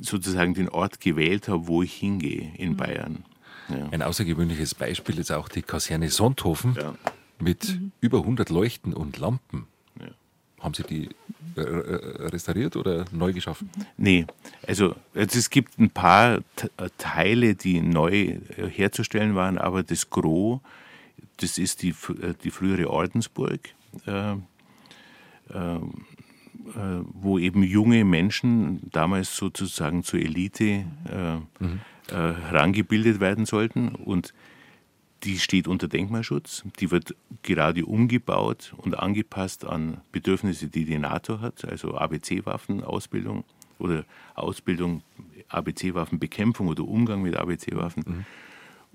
[0.00, 2.76] sozusagen den Ort gewählt habe, wo ich hingehe in mhm.
[2.76, 3.24] Bayern.
[3.68, 3.88] Ja.
[3.90, 6.94] Ein außergewöhnliches Beispiel ist auch die Kaserne Sonthofen ja.
[7.38, 7.92] mit mhm.
[8.00, 9.66] über 100 Leuchten und Lampen.
[10.60, 11.08] Haben Sie die
[11.56, 13.70] äh, äh, restauriert oder neu geschaffen?
[13.96, 14.26] Nee,
[14.66, 20.60] also, also es gibt ein paar äh, Teile, die neu herzustellen waren, aber das Gros,
[21.38, 21.94] das ist die,
[22.44, 23.60] die frühere Ordensburg,
[24.06, 24.36] äh, äh,
[27.14, 30.84] wo eben junge Menschen damals sozusagen zur Elite
[31.58, 31.80] mhm.
[32.08, 34.34] herangebildet werden sollten und
[35.22, 36.64] die steht unter Denkmalschutz.
[36.78, 43.44] Die wird gerade umgebaut und angepasst an Bedürfnisse, die die NATO hat, also ABC-Waffenausbildung
[43.78, 45.02] oder Ausbildung,
[45.48, 48.04] ABC-Waffenbekämpfung oder Umgang mit ABC-Waffen.
[48.06, 48.26] Mhm.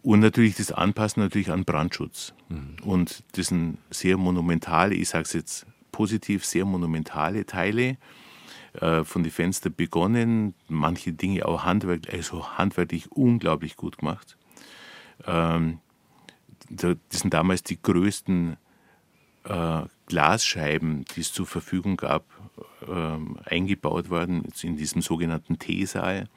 [0.02, 2.34] Und natürlich das Anpassen natürlich an Brandschutz.
[2.50, 2.78] Mhm.
[2.84, 7.98] Und das sind sehr monumentale, ich sage es jetzt positiv, sehr monumentale Teile
[8.74, 14.38] äh, von den Fenstern begonnen, manche Dinge auch handwerklich, also handwerklich unglaublich gut gemacht.
[15.26, 15.80] Ähm,
[16.70, 18.58] das sind damals die größten
[19.46, 22.26] äh, Glasscheiben, die es zur Verfügung gab,
[22.88, 26.28] äh, eingebaut worden in diesem sogenannten Teesaal.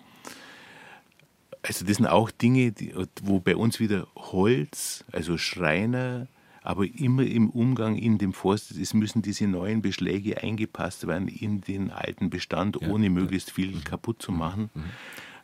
[1.62, 6.28] Also das sind auch Dinge, die, wo bei uns wieder Holz, also Schreiner,
[6.62, 11.60] aber immer im Umgang in dem Forst, es müssen diese neuen Beschläge eingepasst werden in
[11.62, 13.84] den alten Bestand, ja, ohne möglichst viel mhm.
[13.84, 14.70] kaputt zu machen.
[14.74, 14.84] Mhm.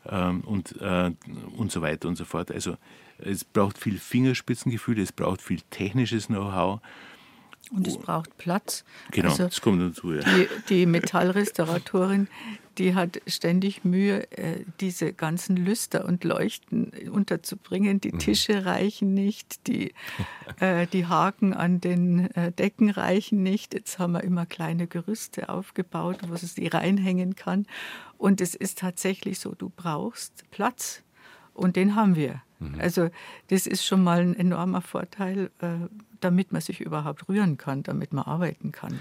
[0.08, 1.12] Ähm, und, äh,
[1.56, 2.50] und so weiter und so fort.
[2.50, 2.76] Also
[3.18, 6.80] es braucht viel Fingerspitzengefühl, es braucht viel technisches Know-how.
[7.70, 8.84] Und es braucht Platz.
[9.10, 10.12] Genau, also das kommt dazu.
[10.12, 10.20] Ja.
[10.20, 12.28] Die, die Metallrestauratorin,
[12.78, 18.00] die hat ständig Mühe, äh, diese ganzen Lüster und Leuchten unterzubringen.
[18.00, 18.18] Die mhm.
[18.18, 19.94] Tische reichen nicht, die,
[20.60, 23.74] äh, die Haken an den äh, Decken reichen nicht.
[23.74, 27.66] Jetzt haben wir immer kleine Gerüste aufgebaut, wo sie sie reinhängen kann.
[28.18, 31.02] Und es ist tatsächlich so, du brauchst Platz.
[31.52, 32.42] Und den haben wir.
[32.72, 32.80] Mhm.
[32.80, 33.10] Also
[33.48, 35.88] das ist schon mal ein enormer Vorteil, äh,
[36.20, 38.98] damit man sich überhaupt rühren kann, damit man arbeiten kann.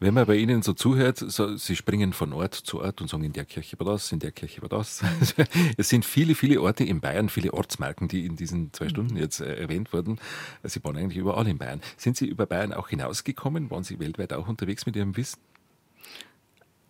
[0.00, 3.22] Wenn man bei Ihnen so zuhört, so, Sie springen von Ort zu Ort und sagen,
[3.22, 5.02] in der Kirche war das, in der Kirche war das.
[5.76, 9.40] es sind viele, viele Orte in Bayern, viele Ortsmarken, die in diesen zwei Stunden jetzt
[9.40, 10.18] äh, erwähnt wurden.
[10.64, 11.80] Sie waren eigentlich überall in Bayern.
[11.96, 13.70] Sind Sie über Bayern auch hinausgekommen?
[13.70, 15.38] Waren Sie weltweit auch unterwegs mit Ihrem Wissen?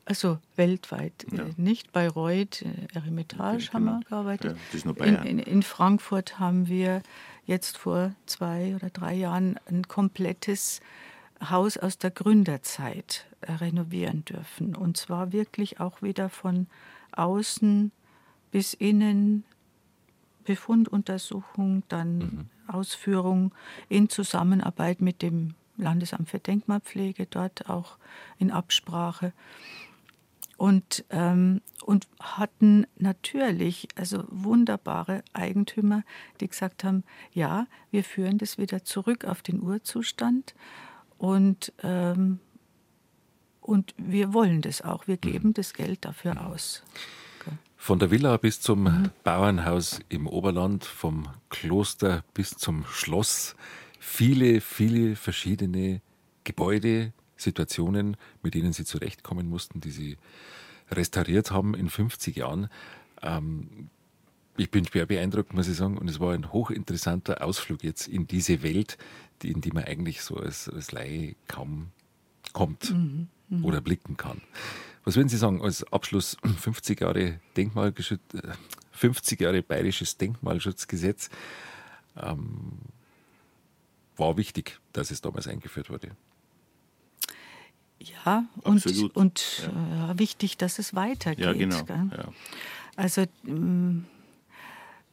[0.07, 1.45] Also weltweit, äh, ja.
[1.57, 4.57] nicht Bayreuth, äh, Eremitage okay, haben wir gearbeitet.
[4.73, 7.03] Ja, in, in, in, Frankfurt haben wir
[7.47, 10.81] jetzt vor zwei oder drei Jahren ein komplettes
[11.51, 14.77] Haus aus der Gründerzeit äh, renovieren dürfen.
[14.77, 16.67] Und zwar wirklich auch wieder von
[17.13, 17.91] außen
[18.51, 19.45] bis innen,
[20.45, 22.51] Befunduntersuchung, dann mhm.
[22.67, 23.55] Ausführung
[23.89, 27.97] in Zusammenarbeit mit dem Landesamt für Denkmalpflege, dort auch
[28.39, 29.33] in Absprache
[30.57, 36.03] und, ähm, und hatten natürlich also wunderbare Eigentümer,
[36.41, 40.55] die gesagt haben, ja, wir führen das wieder zurück auf den Urzustand
[41.19, 42.39] und, ähm,
[43.61, 45.55] und wir wollen das auch, wir geben mhm.
[45.55, 46.83] das Geld dafür aus.
[47.77, 49.11] Von der Villa bis zum mhm.
[49.25, 53.57] Bauernhaus im Oberland, vom Kloster bis zum Schloss,
[53.99, 56.01] viele, viele verschiedene
[56.45, 60.19] Gebäude, Situationen, mit denen sie zurechtkommen mussten, die sie
[60.91, 62.69] restauriert haben in 50 Jahren.
[63.23, 63.89] Ähm,
[64.57, 68.27] ich bin schwer beeindruckt, muss ich sagen, und es war ein hochinteressanter Ausflug jetzt in
[68.27, 68.99] diese Welt,
[69.43, 71.89] die, in die man eigentlich so als, als Laie kaum
[72.53, 73.67] kommt mhm, mh.
[73.67, 74.41] oder blicken kann.
[75.05, 78.23] Was würden Sie sagen als Abschluss 50 Jahre Denkmalgeschütz,
[78.93, 81.31] 50 Jahre bayerisches Denkmalschutzgesetz
[82.17, 82.79] ähm,
[84.17, 86.13] war wichtig, dass es damals eingeführt wurde?
[87.99, 88.85] Ja, und,
[89.15, 90.11] und ja.
[90.11, 91.45] Äh, wichtig, dass es weitergeht.
[91.45, 91.85] Ja, genau.
[91.89, 92.29] Ja.
[92.97, 94.05] Also ähm,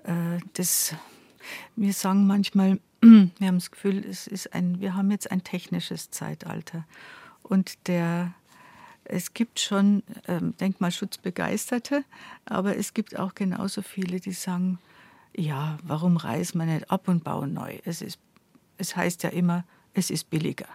[0.04, 0.96] äh, das,
[1.76, 6.12] wir sagen manchmal, wir haben das Gefühl, es ist ein, wir haben jetzt ein technisches
[6.12, 6.86] Zeitalter.
[7.44, 8.34] Und der,
[9.04, 12.04] es gibt schon ähm, Denkmalschutzbegeisterte,
[12.46, 14.80] aber es gibt auch genauso viele, die sagen,
[15.36, 17.80] ja, warum reißen wir nicht ab und bauen neu?
[17.86, 18.20] Es, ist,
[18.78, 19.64] es heißt ja immer,
[19.94, 20.68] es ist billiger.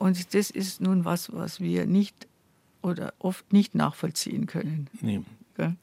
[0.00, 2.26] Und das ist nun was, was wir nicht
[2.80, 4.88] oder oft nicht nachvollziehen können.
[5.02, 5.20] Nee.
[5.58, 5.74] Ja?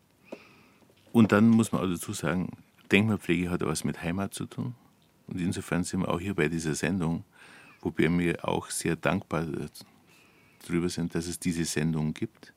[1.12, 2.50] Und dann muss man auch dazu sagen,
[2.92, 4.74] Denkmalpflege hat was mit Heimat zu tun.
[5.28, 7.26] Und insofern sind wir auch hier bei dieser Sendung,
[7.82, 9.46] wobei wir auch sehr dankbar
[10.68, 12.54] darüber sind, dass es diese Sendung gibt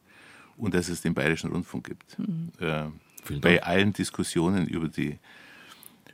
[0.56, 2.18] und dass es den Bayerischen Rundfunk gibt.
[2.18, 2.52] Mhm.
[2.58, 2.86] Äh,
[3.38, 5.18] bei allen Diskussionen über die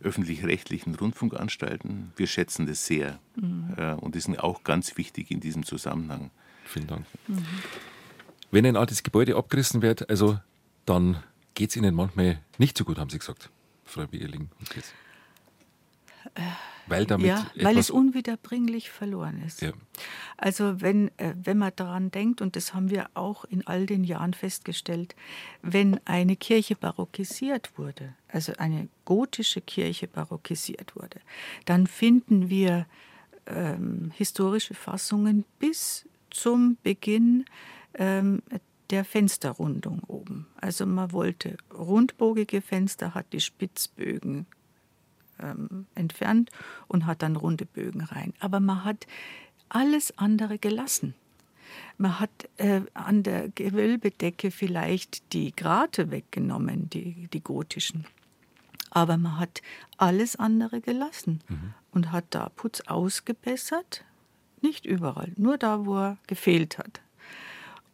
[0.02, 2.12] öffentlich-rechtlichen Rundfunkanstalten.
[2.16, 3.74] Wir schätzen das sehr mhm.
[3.76, 6.30] äh, und die sind auch ganz wichtig in diesem Zusammenhang.
[6.64, 7.06] Vielen Dank.
[7.28, 7.44] Mhm.
[8.50, 10.38] Wenn ein altes Gebäude abgerissen wird, also
[10.84, 11.22] dann
[11.54, 13.50] geht es Ihnen manchmal nicht so gut, haben Sie gesagt,
[13.84, 14.48] Frau Bierling.
[16.86, 19.60] Weil, damit ja, weil es unwiederbringlich verloren ist.
[19.60, 19.72] Ja.
[20.36, 24.04] Also wenn, äh, wenn man daran denkt, und das haben wir auch in all den
[24.04, 25.16] Jahren festgestellt,
[25.62, 31.20] wenn eine Kirche barockisiert wurde, also eine gotische Kirche barockisiert wurde,
[31.64, 32.86] dann finden wir
[33.46, 37.46] ähm, historische Fassungen bis zum Beginn
[37.94, 38.42] ähm,
[38.90, 40.46] der Fensterrundung oben.
[40.60, 44.46] Also man wollte rundbogige Fenster, hat die Spitzbögen
[45.40, 46.50] ähm, entfernt
[46.88, 48.32] und hat dann runde Bögen rein.
[48.40, 49.06] Aber man hat
[49.68, 51.14] alles andere gelassen.
[51.98, 58.06] Man hat äh, an der Gewölbedecke vielleicht die Grate weggenommen, die, die gotischen.
[58.90, 59.62] Aber man hat
[59.96, 61.74] alles andere gelassen mhm.
[61.90, 64.04] und hat da Putz ausgebessert.
[64.62, 67.00] Nicht überall, nur da, wo er gefehlt hat.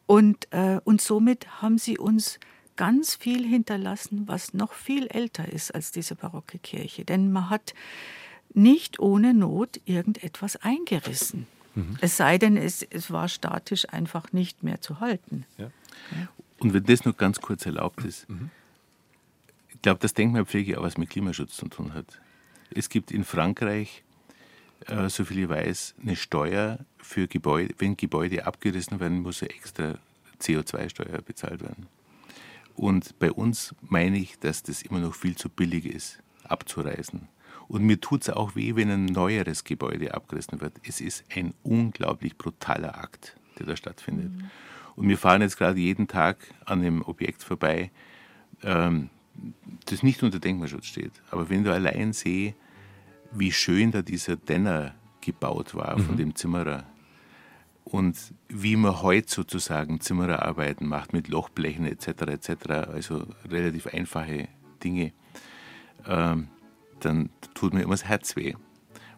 [0.07, 2.39] Und, äh, und somit haben sie uns
[2.77, 7.05] ganz viel hinterlassen, was noch viel älter ist als diese barocke Kirche.
[7.05, 7.75] Denn man hat
[8.55, 11.47] nicht ohne Not irgendetwas eingerissen.
[11.75, 11.97] Mhm.
[12.01, 15.47] Es sei denn, es, es war statisch einfach nicht mehr zu halten.
[15.59, 15.71] Ja.
[16.59, 18.51] Und wenn das noch ganz kurz erlaubt ist, mhm.
[19.71, 22.21] ich glaube, dass Denkmalpflege auch was mit Klimaschutz zu tun hat.
[22.75, 24.03] Es gibt in Frankreich,
[24.87, 27.75] äh, soviel ich weiß, eine Steuer für Gebäude.
[27.79, 29.99] Wenn Gebäude abgerissen werden, muss eine extra
[30.41, 31.87] CO2-Steuer bezahlt werden.
[32.75, 37.29] Und bei uns meine ich, dass das immer noch viel zu billig ist, abzureisen.
[37.69, 40.75] Und mir tut es auch weh, wenn ein neueres Gebäude abgerissen wird.
[40.87, 44.33] Es ist ein unglaublich brutaler Akt, der da stattfindet.
[44.33, 44.51] Mhm.
[44.97, 47.91] Und wir fahren jetzt gerade jeden Tag an einem Objekt vorbei,
[48.63, 49.09] ähm,
[49.87, 51.13] das nicht unter Denkmalschutz steht.
[51.31, 52.55] Aber wenn du allein siehst,
[53.31, 56.05] wie schön da dieser Denner gebaut war mhm.
[56.05, 56.85] von dem Zimmerer,
[57.85, 58.17] und
[58.49, 62.09] wie man heute sozusagen Zimmererarbeiten macht mit Lochblechen etc.
[62.23, 62.71] etc.
[62.93, 64.49] Also relativ einfache
[64.83, 65.13] Dinge,
[66.07, 66.49] ähm,
[67.01, 68.55] dann tut mir immer das Herz weh.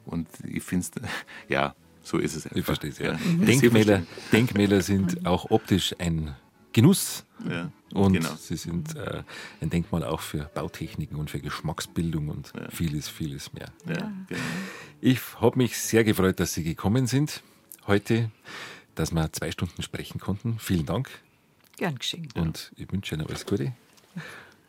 [0.04, 1.02] Und ich finde es,
[1.48, 2.56] ja, so ist es einfach.
[2.56, 3.14] Ich verstehe es, ja.
[3.14, 3.46] Mhm.
[3.46, 6.34] Denkmäler, Denkmäler sind auch optisch ein
[6.72, 7.24] Genuss.
[7.48, 8.34] Ja, und genau.
[8.36, 9.22] sie sind äh,
[9.60, 12.68] ein Denkmal auch für Bautechniken und für Geschmacksbildung und ja.
[12.70, 13.68] vieles, vieles mehr.
[13.86, 14.40] Ja, genau.
[15.00, 17.42] Ich habe mich sehr gefreut, dass Sie gekommen sind
[17.86, 18.30] heute,
[18.94, 20.58] dass wir zwei Stunden sprechen konnten.
[20.58, 21.10] Vielen Dank.
[21.76, 22.28] Gern geschehen.
[22.34, 23.72] Und ich wünsche Ihnen alles Gute.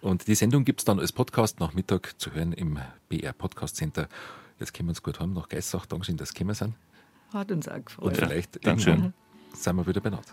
[0.02, 2.80] Und die Sendung gibt es dann als Podcast nach Mittag zu hören im
[3.10, 4.08] BR Podcast Center.
[4.60, 5.86] Jetzt können wir uns gut haben nach Geissach.
[5.86, 6.76] Dankeschön, dass Sie gekommen sind.
[7.34, 8.06] Hat uns auch gefreut.
[8.06, 8.72] Und vielleicht ja.
[8.72, 9.14] irgendwann
[9.54, 10.28] sind wir wieder benannt.